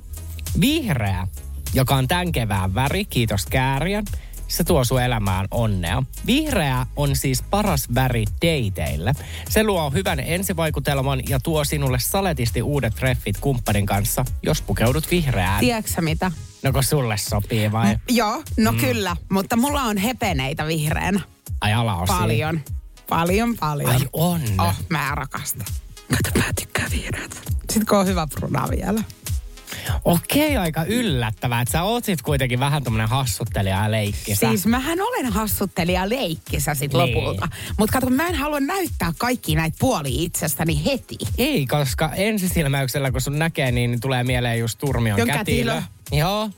vihreä, 0.62 1.28
joka 1.74 1.96
on 1.96 2.08
tämän 2.08 2.32
kevään 2.32 2.76
väri, 2.76 3.06
kiitos 3.06 3.46
kääriän, 3.46 4.04
se 4.48 4.64
tuo 4.64 4.84
sun 4.84 5.02
elämään 5.02 5.48
onnea. 5.52 6.04
Vihreä 6.26 6.86
on 6.96 7.16
siis 7.16 7.42
paras 7.42 7.88
väri 7.96 8.26
dateille. 8.26 9.14
Se 9.50 9.64
luo 9.64 9.90
hyvän 9.90 10.20
ensivaikutelman 10.20 11.22
ja 11.30 11.40
tuo 11.40 11.64
sinulle 11.64 12.00
saletisti 12.00 12.62
uudet 12.62 12.96
treffit 12.96 13.38
kumppanin 13.42 13.86
kanssa, 13.86 14.26
jos 14.44 14.62
pukeudut 14.62 15.12
vihreään. 15.12 15.60
Tiedätkö 15.60 16.02
mitä? 16.02 16.32
No 16.64 16.72
kun 16.72 16.84
sulle 16.84 17.18
sopii 17.18 17.72
vai? 17.72 17.98
Joo, 18.10 18.44
no 18.58 18.72
mm. 18.72 18.78
kyllä. 18.78 19.16
Mutta 19.32 19.56
mulla 19.56 19.82
on 19.82 19.98
hepeneitä 19.98 20.68
vihreänä. 20.68 21.20
Ai 21.62 21.74
alaosia. 21.74 22.16
Paljon. 22.18 22.62
Paljon, 23.10 23.58
paljon. 23.60 23.90
Ai 23.92 24.00
on. 24.14 24.42
Oh, 24.60 24.74
mä 24.90 25.12
rakastan. 25.16 25.66
Kato, 26.24 26.40
mä 26.40 26.54
tykkään 26.60 26.92
vihreätä. 26.92 27.36
Sitten 27.60 27.86
kun 27.90 27.98
on 27.98 28.08
hyvä 28.08 28.28
pruna 28.36 28.68
vielä. 28.78 29.04
Okei, 30.06 30.58
aika 30.58 30.84
yllättävää, 30.84 31.62
että 31.62 31.72
sä 31.72 31.84
oot 31.84 32.06
sit 32.06 32.22
kuitenkin 32.22 32.60
vähän 32.60 32.84
tommonen 32.84 33.10
hassuttelija 33.10 33.84
ja 33.84 33.92
leikkisä. 33.92 34.48
Siis 34.50 34.66
mähän 34.66 35.02
olen 35.02 35.26
hassuttelija 35.34 36.10
leikkisä 36.10 36.74
sit 36.76 36.94
Niin. 36.94 37.00
lopulta. 37.18 37.48
Mutta 37.80 37.94
kato, 37.94 38.10
mä 38.10 38.28
en 38.28 38.36
halua 38.36 38.60
näyttää 38.60 39.14
kaikki 39.18 39.56
näitä 39.56 39.78
puolia 39.80 40.22
itsestäni 40.24 40.86
heti. 40.86 41.18
Ei, 41.38 41.66
koska 41.68 42.12
ensisilmäyksellä 42.16 43.12
kun 43.12 43.22
sun 43.22 43.40
näkee, 43.40 43.72
niin 43.72 44.00
tulee 44.02 44.24
mieleen 44.24 44.60
just 44.60 44.80
turmion 44.80 45.20
Jon 45.20 45.28
kätilö. 45.28 45.74
kätilö. 45.74 46.20
Joo. 46.20 46.50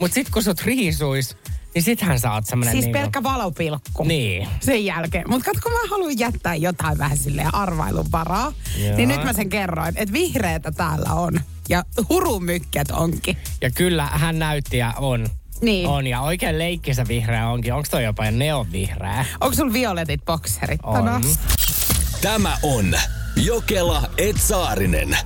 Mut 0.00 0.12
sit 0.12 0.30
kun 0.30 0.42
sut 0.42 0.60
riisuis, 0.62 1.36
niin 1.74 1.82
sithän 1.82 2.20
sä 2.20 2.32
oot 2.32 2.46
semmonen 2.46 2.72
Siis 2.72 2.84
niinku... 2.84 2.98
pelkkä 2.98 3.22
valopilkku. 3.22 4.04
Niin. 4.04 4.48
Sen 4.60 4.84
jälkeen. 4.84 5.24
Mutta 5.30 5.44
katso, 5.44 5.60
kun 5.62 5.72
mä 5.72 5.78
haluan 5.90 6.18
jättää 6.18 6.54
jotain 6.54 6.98
vähän 6.98 7.16
silleen 7.16 7.54
arvailun 7.54 8.12
varaa, 8.12 8.52
Joo. 8.76 8.96
niin 8.96 9.08
nyt 9.08 9.24
mä 9.24 9.32
sen 9.32 9.48
kerroin, 9.48 9.94
että 9.96 10.12
vihreätä 10.12 10.72
täällä 10.72 11.12
on. 11.12 11.40
Ja 11.68 11.84
hurumykket 12.08 12.90
onkin. 12.90 13.36
Ja 13.60 13.70
kyllä 13.70 14.06
hän 14.06 14.38
näytti 14.38 14.76
ja 14.76 14.94
on. 14.98 15.26
Niin. 15.60 15.88
On 15.88 16.06
ja 16.06 16.20
oikein 16.20 16.58
leikkisä 16.58 17.08
vihreä 17.08 17.48
onkin. 17.48 17.74
Onko 17.74 17.88
toi 17.90 18.04
jopa 18.04 18.30
neonvihreä? 18.30 19.24
Onko 19.40 19.56
sulla 19.56 19.72
violetit 19.72 20.24
bokserit? 20.24 20.80
On. 20.82 21.22
Tämä 22.20 22.56
on 22.62 22.94
Jokela 23.36 24.02
Etsaarinen. 24.18 25.16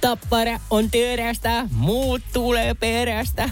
Tappara 0.00 0.60
on 0.70 0.90
terästä, 0.90 1.66
muut 1.72 2.22
tulee 2.32 2.74
perästä. 2.74 3.50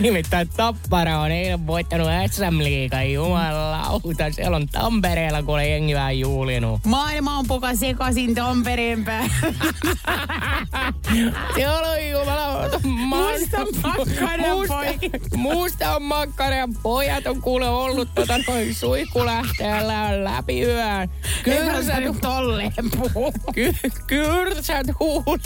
Nimittäin 0.00 0.48
Tappara 0.56 1.18
on 1.18 1.30
eilen 1.32 1.66
voittanut 1.66 2.08
SM-liigan 2.30 3.12
jumalauta. 3.12 4.30
Siellä 4.30 4.56
on 4.56 4.68
Tampereella, 4.68 5.42
kun 5.42 5.54
oli 5.54 5.70
jengi 5.70 5.94
vähän 5.94 6.18
juhlinut. 6.18 6.80
Maailma 6.84 7.38
on 7.38 7.46
puka 7.48 7.74
sekaisin 7.74 8.34
Tampereen 8.34 9.04
päällä. 9.04 9.34
Siellä 11.54 11.88
on 11.90 12.10
jumalauta. 12.10 12.80
Mustan 12.84 13.66
makkaran 13.82 14.56
musta, 14.56 14.74
musta 15.36 15.96
on 15.96 16.02
makkaran 16.02 16.74
pojat 16.82 17.26
on 17.26 17.42
kuule 17.42 17.68
ollut 17.68 18.08
tota 18.14 18.38
noin 18.48 18.74
suihkulähteellä 18.74 20.24
läpi 20.24 20.62
yön. 20.62 21.10
Nyt 21.46 22.20
tolleen 22.20 22.72
puhu. 22.98 23.32
Ky, 23.54 23.74
kyrsät 24.06 24.86
huun. 25.00 25.40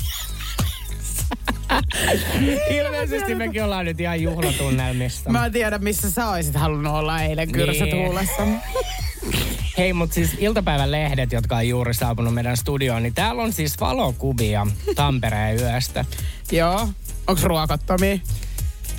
Ilmeisesti 2.71 3.35
mekin 3.35 3.65
ollaan 3.65 3.85
nyt 3.85 4.01
ihan 4.01 4.23
juhlatunnelmissa. 4.23 5.31
Mä 5.31 5.51
tiedän, 5.51 5.85
missä 5.85 6.11
sä 6.11 6.29
olisit 6.29 6.55
halunnut 6.55 6.95
olla 6.95 7.23
eilen 7.23 7.53
kyrsät 7.53 7.85
Niin. 7.89 8.07
huulessa. 8.07 8.43
Hei, 9.79 9.93
mutta 9.93 10.15
siis 10.15 10.31
iltapäivän 10.39 10.91
lehdet, 10.93 11.33
jotka 11.33 11.57
on 11.57 11.69
juuri 11.69 11.95
saapunut 11.95 12.35
meidän 12.35 12.57
studioon, 12.57 13.03
niin 13.03 13.15
täällä 13.15 13.43
on 13.43 13.53
siis 13.53 13.81
valokuvia 13.81 14.67
Tampereen 14.95 15.61
yöstä. 15.61 16.05
Joo. 16.53 16.89
Onks 17.27 17.43
ruokottomia? 17.43 18.19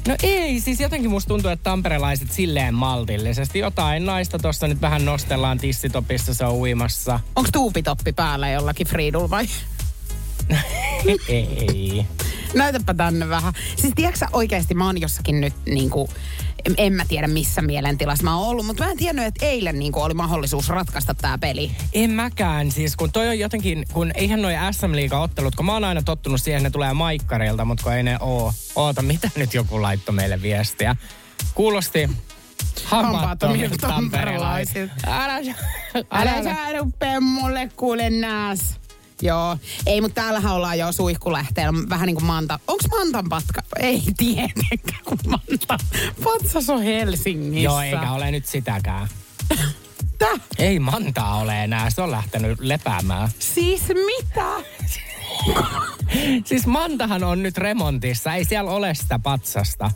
No 0.08 0.16
ei, 0.24 0.60
siis 0.60 0.80
jotenkin 0.80 1.10
musta 1.12 1.28
tuntuu, 1.28 1.52
että 1.52 1.64
tamperelaiset 1.64 2.32
silleen 2.32 2.74
maltillisesti. 2.74 3.60
Jotain 3.60 4.06
naista 4.06 4.40
tuossa 4.40 4.68
nyt 4.68 4.82
vähän 4.82 5.06
nostellaan 5.06 5.58
tissitopissa, 5.58 6.34
se 6.34 6.46
on 6.46 6.54
uimassa. 6.54 7.20
Onks 7.36 7.50
tuupitoppi 7.54 8.14
päällä 8.14 8.50
jollakin 8.50 8.88
Friidul 8.88 9.30
vai? 9.30 9.46
ei. 11.28 12.06
Näytäpä 12.54 12.94
tänne 12.94 13.30
vähän. 13.30 13.54
Siis 13.76 13.94
tiedätkö 13.96 14.26
oikeasti, 14.34 14.74
mä 14.74 14.86
oon 14.86 15.02
jossakin 15.02 15.42
nyt 15.42 15.54
niin 15.66 15.90
kuin, 15.90 16.10
en, 16.66 16.74
en 16.78 16.94
mä 16.94 17.06
tiedä 17.08 17.28
missä 17.28 17.62
mielentilassa 17.62 18.24
mä 18.24 18.38
oon 18.38 18.48
ollut, 18.48 18.66
mutta 18.66 18.84
mä 18.84 18.92
en 18.92 18.98
tiennyt, 18.98 19.26
että 19.26 19.46
eilen 19.46 19.80
niin 19.80 19.92
kuin, 19.92 20.04
oli 20.04 20.14
mahdollisuus 20.14 20.70
ratkaista 20.70 21.14
tää 21.14 21.38
peli. 21.38 21.72
En 21.94 22.10
mäkään, 22.10 22.72
siis 22.72 22.96
kun 22.96 23.12
toi 23.12 23.28
on 23.28 23.40
jotenkin, 23.40 23.86
kun 23.94 24.12
eihän 24.16 24.42
noi 24.42 24.54
SM 24.72 24.92
Liiga 24.92 25.20
ottelut, 25.22 25.56
kun 25.56 25.66
mä 25.66 25.74
oon 25.74 25.84
aina 25.84 26.02
tottunut 26.02 26.42
siihen, 26.42 26.64
ne 26.64 26.70
tulee 26.70 26.94
maikkarilta, 26.94 27.66
mutta 27.66 27.84
kun 27.84 27.94
ei 27.94 28.04
ne 28.04 28.18
oo. 28.20 28.54
Oota, 28.76 29.02
mitä 29.02 29.30
nyt 29.36 29.54
joku 29.54 29.82
laittoi 29.82 30.16
meille 30.16 30.42
viestiä? 30.42 30.96
Kuulosti 31.56 32.10
hampaattomilta 32.84 33.88
tamperelaisilta. 33.88 34.94
Älä, 35.08 35.36
älä, 35.36 35.56
Älä 36.12 36.32
älä. 36.32 36.44
sä 36.44 36.78
rupea 36.80 37.22
mulle 37.22 37.70
kuule 37.76 38.10
nääs. 38.10 38.80
Joo. 39.22 39.58
Ei, 39.86 40.02
mutta 40.02 40.22
täällähän 40.22 40.54
ollaan 40.54 40.80
jo 40.80 40.92
suihkulähteellä. 40.92 41.90
Vähän 41.90 42.08
niin 42.08 42.16
kuin 42.16 42.26
Manta. 42.26 42.60
Onks 42.68 42.86
Mantan 42.88 43.30
patka? 43.30 43.62
Ei 43.80 44.02
tietenkään, 44.18 45.04
kun 45.06 45.18
Manta. 45.28 45.78
Patsas 46.24 46.70
on 46.70 46.82
Helsingissä. 46.82 47.64
Joo, 47.64 47.82
eikä 47.82 48.12
ole 48.12 48.32
nyt 48.32 48.46
sitäkään. 48.46 49.08
Täh? 50.18 50.42
Ei 50.58 50.80
Mantaa 50.80 51.38
ole 51.38 51.64
enää, 51.64 51.90
se 51.90 52.02
on 52.02 52.12
lähtenyt 52.12 52.60
lepäämään. 52.60 53.30
Siis 53.40 53.82
mitä? 53.88 54.46
Siis 56.46 56.68
Mantahan 56.68 57.24
on 57.24 57.44
nyt 57.44 57.58
remontissa, 57.58 58.34
ei 58.34 58.46
siellä 58.46 58.72
ole 58.72 58.96
sitä 58.96 59.20
patsasta. 59.20 59.92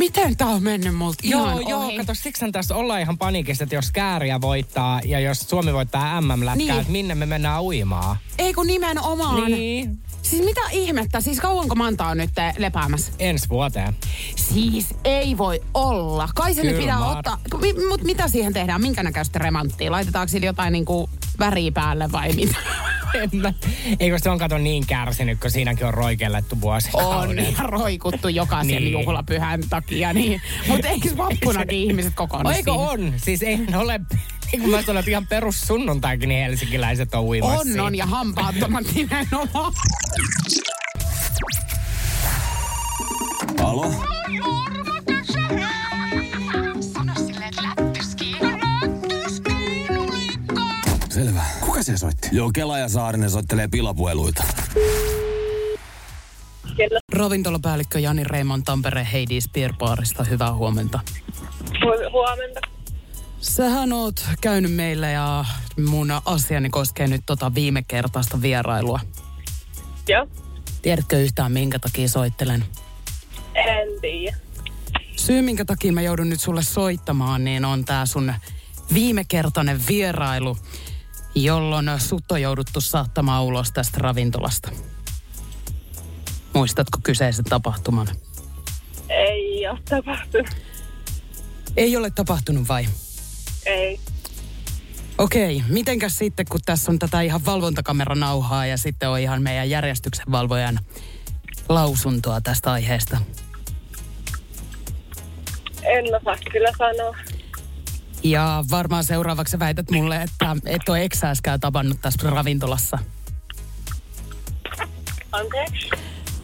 Miten 0.00 0.36
tää 0.36 0.46
on 0.48 0.62
mennyt 0.62 0.94
multa 0.94 1.18
Joo, 1.22 1.44
ihan 1.46 1.68
joo, 1.68 1.84
ohi? 1.84 1.96
kato, 1.96 2.14
siksi 2.14 2.46
tässä 2.52 2.74
ollaan 2.76 3.00
ihan 3.00 3.18
panikissa, 3.18 3.64
että 3.64 3.74
jos 3.76 3.90
kääriä 3.92 4.40
voittaa 4.40 5.00
ja 5.04 5.20
jos 5.20 5.40
Suomi 5.40 5.72
voittaa 5.72 6.20
MM-lätkää, 6.20 6.54
Niin. 6.66 6.80
että 6.80 6.92
minne 6.92 7.14
me 7.14 7.26
mennään 7.26 7.62
uimaan. 7.62 8.16
Ei 8.38 8.54
kun 8.54 8.66
nimenomaan. 8.66 9.50
Niin. 9.50 9.98
Siis 10.22 10.44
mitä 10.44 10.60
ihmettä? 10.72 11.20
Siis 11.20 11.40
kauanko 11.40 11.74
Manta 11.74 12.06
on 12.06 12.16
nyt 12.18 12.30
lepäämässä? 12.58 13.12
Ensi 13.18 13.48
vuoteen. 13.48 13.96
Siis 14.36 14.86
ei 15.04 15.38
voi 15.38 15.62
olla. 15.74 16.28
Kai 16.34 16.54
se 16.54 16.62
nyt 16.62 16.70
Kyllä, 16.76 16.82
pitää 16.82 16.98
Mar- 16.98 17.16
ottaa. 17.18 17.38
Mi- 17.60 17.88
Mut 17.88 18.02
mitä 18.02 18.28
siihen 18.28 18.52
tehdään? 18.52 18.80
Minkä 18.80 19.02
näköistä 19.02 19.38
remonttia? 19.38 19.90
Laitetaanko 19.92 20.28
sille 20.30 20.46
jotain 20.46 20.72
niinku 20.72 21.10
väriä 21.38 21.72
päälle 21.72 22.12
vai 22.12 22.32
mitä? 22.32 22.56
En 23.22 23.30
mä- 23.32 23.52
Eikö 24.00 24.18
se 24.18 24.30
on 24.30 24.38
kato 24.38 24.58
niin 24.58 24.86
kärsinyt, 24.86 25.40
kun 25.40 25.50
siinäkin 25.50 25.86
on 25.86 25.94
roikellettu 25.94 26.60
vuosikaudet. 26.60 27.30
On 27.30 27.38
ihan 27.38 27.68
roikuttu 27.68 28.28
jokaisen 28.28 28.66
Niin. 28.66 28.82
niin. 28.84 28.92
juhlapyhän 28.92 29.60
takia. 29.70 30.12
Niin. 30.12 30.42
Mutta 30.68 30.88
eikö 30.94 31.16
vappunakin 31.16 31.78
ihmiset 31.78 32.14
kokoonnu 32.14 32.50
Eikö 32.50 32.72
on? 32.72 33.14
Siis 33.16 33.42
ei 33.42 33.58
ole, 33.74 34.00
niin 34.52 34.60
kuin 34.60 34.70
mä 34.70 34.82
sanoin, 34.82 34.98
että 34.98 35.10
ihan 35.10 35.26
perus 35.26 35.60
sunnuntaikin 35.60 36.28
niin 36.28 36.44
helsinkiläiset 36.44 37.14
on 37.14 37.22
uimassa. 37.24 37.72
On, 37.74 37.80
on 37.80 37.94
ja 37.94 38.06
hampaattomat 38.06 38.84
nimenomaan. 38.94 39.72
Alo? 43.62 43.94
Kuka 51.80 51.92
se 51.92 51.98
soitti? 51.98 52.28
Joo, 52.32 52.50
Kela 52.54 52.78
ja 52.78 52.88
Saarinen 52.88 53.30
soittelee 53.30 53.68
pilapueluita. 53.68 54.44
Ravintolapäällikkö 57.12 57.98
Jani 57.98 58.24
Reimon 58.24 58.62
Tampereen 58.62 59.06
Heidi 59.06 59.38
Barista. 59.78 60.24
Hyvää 60.24 60.54
huomenta. 60.54 61.00
Huomenta. 62.12 62.60
Sähän 63.40 63.92
oot 63.92 64.26
käynyt 64.40 64.72
meillä 64.72 65.10
ja 65.10 65.44
mun 65.88 66.08
asiani 66.24 66.70
koskee 66.70 67.08
nyt 67.08 67.22
tota 67.26 67.54
viime 67.54 67.82
kertaista 67.88 68.42
vierailua. 68.42 69.00
Joo, 70.08 70.26
Tiedätkö 70.82 71.20
yhtään 71.20 71.52
minkä 71.52 71.78
takia 71.78 72.08
soittelen? 72.08 72.64
en 73.54 74.00
tiedä. 74.00 74.36
Syy 75.16 75.42
minkä 75.42 75.64
takia 75.64 75.92
mä 75.92 76.02
joudun 76.02 76.30
nyt 76.30 76.40
sulle 76.40 76.62
soittamaan, 76.62 77.44
niin 77.44 77.64
on 77.64 77.84
tää 77.84 78.06
sun 78.06 78.32
viimekertainen 78.94 79.80
vierailu, 79.88 80.56
jolloin 81.34 81.90
sut 81.98 82.32
on 82.32 82.42
jouduttu 82.42 82.80
saattamaan 82.80 83.44
ulos 83.44 83.72
tästä 83.72 83.98
ravintolasta. 84.00 84.70
Muistatko 86.54 86.98
kyseisen 87.02 87.44
tapahtuman? 87.44 88.08
Ei 89.08 89.68
ole 89.68 89.78
tapahtunut. 89.88 90.56
Ei 91.76 91.96
ole 91.96 92.10
tapahtunut 92.10 92.68
vai? 92.68 92.86
Ei. 93.66 94.00
Okei, 95.18 95.62
mitenkäs 95.68 96.18
sitten, 96.18 96.46
kun 96.48 96.60
tässä 96.66 96.92
on 96.92 96.98
tätä 96.98 97.20
ihan 97.20 97.44
valvontakameranauhaa 97.44 98.66
ja 98.66 98.76
sitten 98.76 99.08
on 99.08 99.20
ihan 99.20 99.42
meidän 99.42 99.70
järjestyksenvalvojan 99.70 100.78
lausuntoa 101.68 102.40
tästä 102.40 102.72
aiheesta? 102.72 103.18
En 105.82 106.04
osaa 106.16 106.36
kyllä 106.52 106.72
sanoa. 106.78 107.16
Ja 108.22 108.64
varmaan 108.70 109.04
seuraavaksi 109.04 109.58
väität 109.58 109.90
mulle, 109.90 110.22
että 110.22 110.56
et 110.66 110.88
ole 110.88 111.04
eksääskään 111.04 111.60
tavannut 111.60 112.00
tässä 112.00 112.30
ravintolassa. 112.30 112.98
Anteeksi. 115.32 115.90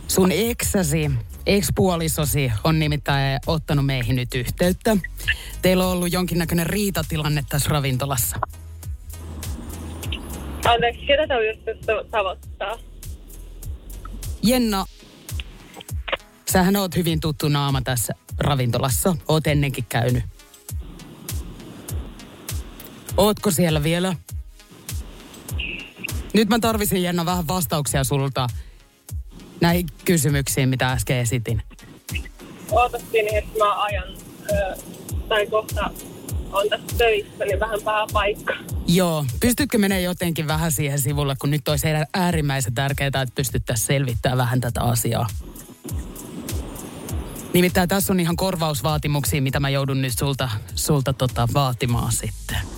Sun 0.08 0.32
eksäsi, 0.32 1.10
ekspuolisosi 1.46 2.52
on 2.64 2.78
nimittäin 2.78 3.40
ottanut 3.46 3.86
meihin 3.86 4.16
nyt 4.16 4.34
yhteyttä. 4.34 4.96
Teillä 5.62 5.86
on 5.86 5.92
ollut 5.92 6.12
jonkinnäköinen 6.12 6.66
riitatilanne 6.66 7.44
tässä 7.48 7.70
ravintolassa. 7.70 8.36
Anteeksi, 10.64 11.06
ketä 11.06 11.26
tämä 11.26 11.40
just 11.40 12.10
tavoittaa? 12.10 12.78
Jenna, 14.42 14.84
sähän 16.50 16.76
oot 16.76 16.96
hyvin 16.96 17.20
tuttu 17.20 17.48
naama 17.48 17.82
tässä 17.82 18.12
ravintolassa. 18.38 19.16
Oot 19.28 19.46
ennenkin 19.46 19.84
käynyt. 19.88 20.24
Ootko 23.16 23.50
siellä 23.50 23.82
vielä? 23.82 24.16
Nyt 26.34 26.48
mä 26.48 26.58
tarvisin 26.58 27.02
Jenna 27.02 27.26
vähän 27.26 27.48
vastauksia 27.48 28.04
sulta 28.04 28.46
näihin 29.60 29.86
kysymyksiin, 30.04 30.68
mitä 30.68 30.92
äsken 30.92 31.16
esitin. 31.16 31.62
Pieni 33.12 33.32
hetki, 33.32 33.58
mä 33.58 33.82
ajan. 33.82 34.08
Ö, 34.50 34.76
tai 35.28 35.46
kohta 35.46 35.90
on 36.52 36.68
tässä 36.70 36.96
töissä, 36.98 37.44
niin 37.44 37.60
vähän 37.60 37.80
paha 37.84 38.06
paikka. 38.12 38.54
Joo, 38.86 39.24
pystytkö 39.40 39.78
menee 39.78 40.00
jotenkin 40.00 40.46
vähän 40.46 40.72
siihen 40.72 41.00
sivulle, 41.00 41.36
kun 41.40 41.50
nyt 41.50 41.68
olisi 41.68 41.86
äärimmäisen 42.14 42.74
tärkeää, 42.74 43.06
että 43.06 43.34
pystyttäisiin 43.34 43.86
selvittämään 43.86 44.38
vähän 44.38 44.60
tätä 44.60 44.80
asiaa. 44.80 45.26
Nimittäin 47.52 47.88
tässä 47.88 48.12
on 48.12 48.20
ihan 48.20 48.36
korvausvaatimuksia, 48.36 49.42
mitä 49.42 49.60
mä 49.60 49.68
joudun 49.68 50.02
nyt 50.02 50.12
sulta, 50.18 50.50
sulta 50.74 51.12
tota, 51.12 51.48
vaatimaan 51.54 52.12
sitten. 52.12 52.75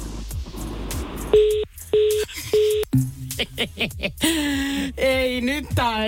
ei, 4.96 5.40
nyt 5.40 5.66
tää 5.74 6.05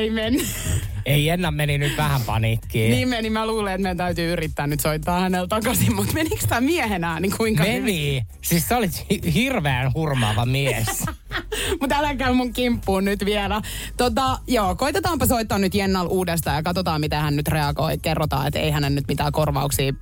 ei 1.07 1.27
Jenna 1.27 1.51
meni 1.51 1.79
nyt 1.79 1.97
vähän 1.97 2.21
paniikkiin. 2.27 2.91
Niin 2.91 3.09
meni, 3.09 3.31
mä 3.31 3.47
luulen, 3.47 3.75
että 3.75 3.83
meidän 3.83 3.97
täytyy 3.97 4.33
yrittää 4.33 4.67
nyt 4.67 4.81
soittaa 4.81 5.21
hänellä 5.21 5.49
takaisin, 5.49 5.95
mutta 5.95 6.13
menikö 6.13 6.47
tää 6.49 6.61
miehen 6.61 7.05
ääni 7.05 7.31
kuinka 7.31 7.65
hyvin? 7.65 7.83
Meni. 7.83 8.27
Siis 8.43 8.69
sä 8.69 8.77
olit 8.77 9.07
hi- 9.11 9.35
hirveän 9.35 9.95
hurmaava 9.95 10.47
mies. 10.47 11.05
Mutta 11.81 11.97
älä 11.97 12.15
käy 12.15 12.33
mun 12.33 12.53
kimppuun 12.53 13.05
nyt 13.05 13.25
vielä. 13.25 13.61
Tota, 13.97 14.39
joo, 14.47 14.75
koitetaanpa 14.75 15.27
soittaa 15.27 15.59
nyt 15.59 15.75
Jennal 15.75 16.07
uudestaan 16.11 16.57
ja 16.57 16.63
katsotaan, 16.63 17.01
miten 17.01 17.21
hän 17.21 17.37
nyt 17.37 17.49
reagoi. 17.49 17.99
Kerrotaan, 17.99 18.47
että 18.47 18.59
ei 18.59 18.71
hänen 18.71 18.95
nyt 18.95 19.09
mitään 19.09 19.33
korvauksia. 19.33 19.93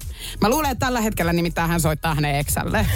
Mä 0.40 0.48
luulen, 0.48 0.70
että 0.70 0.86
tällä 0.86 1.00
hetkellä 1.00 1.32
nimittäin 1.32 1.70
hän 1.70 1.80
soittaa 1.80 2.14
hänen 2.14 2.34
eksälle. 2.34 2.86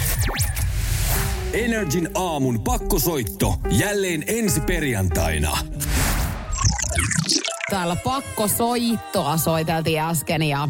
Energin 1.53 2.09
aamun 2.15 2.61
pakkosoitto 2.61 3.55
jälleen 3.71 4.23
ensi 4.27 4.61
perjantaina. 4.61 5.57
Täällä 7.69 7.95
pakko 7.95 8.47
soittoa 8.47 9.37
soiteltiin 9.37 10.01
äsken 10.01 10.43
ja 10.43 10.69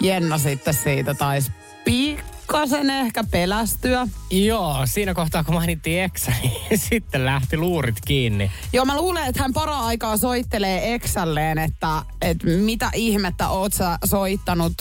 Jenna 0.00 0.38
sitten 0.38 0.74
siitä 0.74 1.14
taisi 1.14 1.52
pikkasen 1.84 2.90
ehkä 2.90 3.24
pelästyä. 3.30 4.08
Joo, 4.30 4.76
siinä 4.84 5.14
kohtaa 5.14 5.44
kun 5.44 5.54
mainittiin 5.54 6.02
eksä, 6.02 6.32
niin 6.42 6.78
sitten 6.90 7.24
lähti 7.24 7.56
luurit 7.56 8.00
kiinni. 8.06 8.50
Joo, 8.72 8.84
mä 8.84 8.96
luulen, 8.96 9.26
että 9.26 9.42
hän 9.42 9.52
para-aikaa 9.52 10.16
soittelee 10.16 10.94
Eksälleen, 10.94 11.58
että, 11.58 12.02
että 12.22 12.46
mitä 12.46 12.90
ihmettä 12.94 13.48
oot 13.48 13.72
sä 13.72 13.98
soittanut 14.04 14.72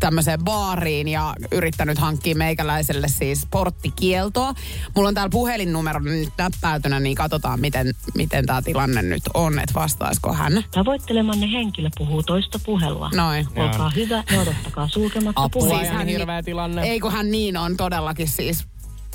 tämmöiseen 0.00 0.44
baariin 0.44 1.08
ja 1.08 1.34
yrittänyt 1.52 1.98
hankkia 1.98 2.34
meikäläiselle 2.36 3.08
siis 3.08 3.46
porttikieltoa. 3.50 4.54
Mulla 4.96 5.08
on 5.08 5.14
täällä 5.14 5.30
puhelinnumero 5.30 6.00
nyt 6.00 6.28
näppäytynä, 6.38 7.00
niin 7.00 7.14
katsotaan, 7.16 7.60
miten, 7.60 7.94
miten 8.14 8.46
tämä 8.46 8.62
tilanne 8.62 9.02
nyt 9.02 9.22
on, 9.34 9.58
että 9.58 9.74
vastaisiko 9.74 10.32
hän. 10.32 10.64
Tavoittelemanne 10.70 11.52
henkilö 11.52 11.88
puhuu 11.98 12.22
toista 12.22 12.58
puhelua. 12.66 13.10
Noin. 13.14 13.46
Olkaa 13.56 13.90
hyvä 13.96 14.24
ja 14.32 14.40
odottakaa 14.40 14.88
sulkematta 14.88 15.42
Apua 15.42 15.60
puhelinta. 15.62 15.84
ihan 15.84 15.96
hän- 15.98 16.06
hirveä 16.08 16.42
tilanne. 16.42 16.82
Ei 16.82 17.00
kun 17.00 17.12
hän 17.12 17.30
niin 17.30 17.56
on 17.56 17.76
todellakin 17.76 18.28
siis 18.28 18.64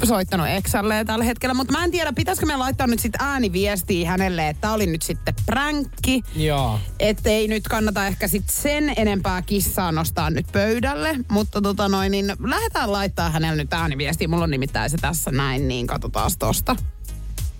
soittanut 0.04 0.48
Exalle 0.48 1.06
tällä 1.06 1.26
hetkellä, 1.26 1.54
mutta 1.54 1.74
mä 1.74 1.84
en 1.84 1.92
tiedä, 1.92 2.14
pitäisikö 2.14 2.46
me 2.46 2.58
laittaa 2.58 2.88
nyt 2.88 3.00
sitten 3.00 3.28
ääniviestiä 3.28 4.10
hänelle, 4.10 4.50
että 4.50 4.72
oli 4.72 4.86
nyt 4.86 5.02
sitten 5.02 5.34
pränkki. 5.46 6.22
Joo. 6.36 6.80
Ettei 7.00 7.48
nyt 7.48 7.68
kannata 7.68 8.08
ehkä 8.08 8.28
sit 8.28 8.50
sen 8.50 8.94
enempää 8.98 9.42
kissaa 9.42 9.92
nostaa 9.92 10.30
nyt 10.30 10.46
pöydälle, 10.52 11.16
mutta 11.32 11.62
tota 11.62 11.90
noin, 11.90 12.12
niin 12.12 12.34
lähdetään 12.44 12.92
laittaa 12.92 13.30
hänelle 13.30 13.64
nyt 13.64 13.74
ääniviestiä. 13.74 14.28
Mulla 14.28 14.44
on 14.44 14.52
nimittäin 14.52 14.90
se 14.90 14.98
tässä 14.98 15.32
näin, 15.32 15.68
niin 15.68 15.88
katsotaan 15.88 16.32
tosta. 16.40 16.76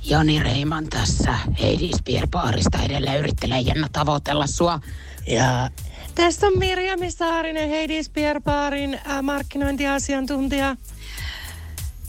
Joni 0.06 0.40
Reiman 0.40 0.88
tässä 0.88 1.36
Heidi 1.62 1.90
Spearbaarista 1.98 2.82
edelleen 2.84 3.20
yrittelee 3.20 3.60
Jenna 3.60 3.88
tavoitella 3.92 4.48
sua. 4.48 4.80
Ja 5.28 5.70
Tässä 6.16 6.48
on 6.48 6.54
Mirjami 6.60 7.12
Saarinen, 7.12 7.70
Heidi 7.70 8.04
Spearbaarin 8.04 8.94
äh, 8.94 9.22
markkinointiasiantuntija. 9.22 10.76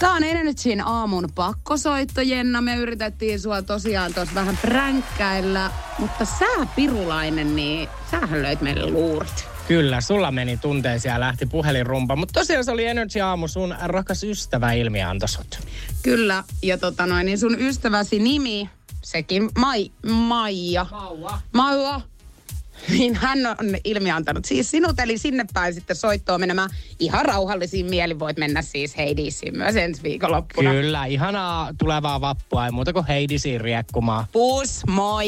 Tää 0.05 0.13
on 0.13 0.25
Energyn 0.25 0.87
aamun 0.87 1.29
pakkosoitto, 1.35 2.21
Jenna. 2.21 2.61
Me 2.61 2.77
yritettiin 2.77 3.41
sua 3.41 3.63
tosiaan 3.63 4.15
tuossa 4.15 4.35
vähän 4.35 4.59
pränkkäillä, 4.63 5.71
mutta 5.99 6.25
sä, 6.25 6.67
Pirulainen, 6.77 7.57
niin 7.57 7.89
sähän 8.11 8.43
löit 8.43 8.61
meille 8.61 8.91
luurit. 8.91 9.49
Kyllä, 9.69 10.01
sulla 10.01 10.31
meni 10.31 10.57
tunteisiin 10.57 11.13
ja 11.13 11.21
lähti 11.21 11.47
puhelinrumpa. 11.47 12.17
Mutta 12.17 12.41
tosiaan 12.41 12.65
se 12.65 12.71
oli 12.71 12.85
Energy 12.85 13.21
Aamu, 13.21 13.49
sun 13.49 13.75
rakas 13.83 14.25
ystävä 14.25 14.73
Ilmi 14.73 14.99
sut. 15.27 15.59
Kyllä, 16.03 16.45
ja 16.63 16.79
tota 16.79 17.07
noin, 17.07 17.27
niin 17.27 17.39
sun 17.39 17.61
ystäväsi 17.61 18.19
nimi, 18.19 18.71
sekin 19.03 19.51
Mai, 19.59 19.91
Maija. 20.07 20.87
Mauva. 20.91 21.41
Mauva. 21.53 22.01
Niin 22.89 23.15
hän 23.15 23.47
on 23.47 23.77
ilmiantanut 23.85 24.45
siis 24.45 24.71
sinut, 24.71 25.01
eli 25.01 25.19
sinne 25.19 25.45
päin 25.55 25.75
sitten 25.75 25.97
soittoon 25.97 26.41
menemään. 26.41 26.71
Ihan 26.99 27.25
rauhallisiin 27.25 27.87
mielin 27.87 28.19
voit 28.19 28.39
mennä 28.39 28.63
siis 28.63 28.97
Heidisiin 28.97 29.57
myös 29.57 29.77
ensi 29.77 30.03
viikonloppuna. 30.03 30.71
Kyllä, 30.71 31.07
ihanaa 31.07 31.71
tulevaa 31.79 32.21
vappua. 32.21 32.67
Ei 32.67 32.71
muuta 32.71 32.93
kuin 32.93 33.07
Heidisiin 33.07 33.61
riekkumaan. 33.61 34.25
Pus, 34.33 34.81
moi! 34.87 35.27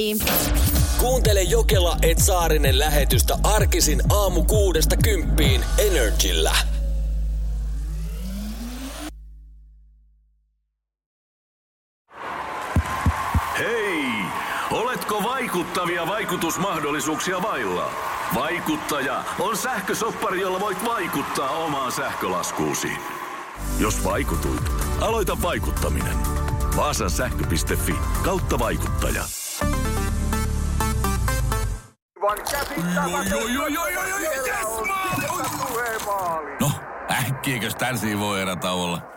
Kuuntele 0.99 1.43
Jokela 1.43 1.97
et 2.03 2.19
Saarinen 2.19 2.79
lähetystä 2.79 3.39
arkisin 3.43 4.03
aamu 4.13 4.45
kuudesta 4.45 4.97
kymppiin 4.97 5.65
Energillä. 5.79 6.57
Vaikuttavia 15.57 16.07
vaikutusmahdollisuuksia 16.07 17.43
vailla? 17.43 17.91
Vaikuttaja 18.35 19.25
on 19.39 19.57
sähkösoppari, 19.57 20.41
jolla 20.41 20.61
voit 20.61 20.85
vaikuttaa 20.85 21.51
omaan 21.51 21.93
sähkölaskuusi. 21.93 22.89
Jos 23.79 24.05
vaikutuit, 24.05 24.63
aloita 25.01 25.43
vaikuttaminen. 25.43 26.17
Vaasan 26.77 27.11
sähkö.fi 27.11 27.95
kautta 28.25 28.59
vaikuttaja. 28.59 29.23
No, 36.61 36.71
äkkiäkös 37.11 37.75
tän 37.75 37.99
voi 38.19 38.41
erä 38.41 38.57
olla? 38.73 39.17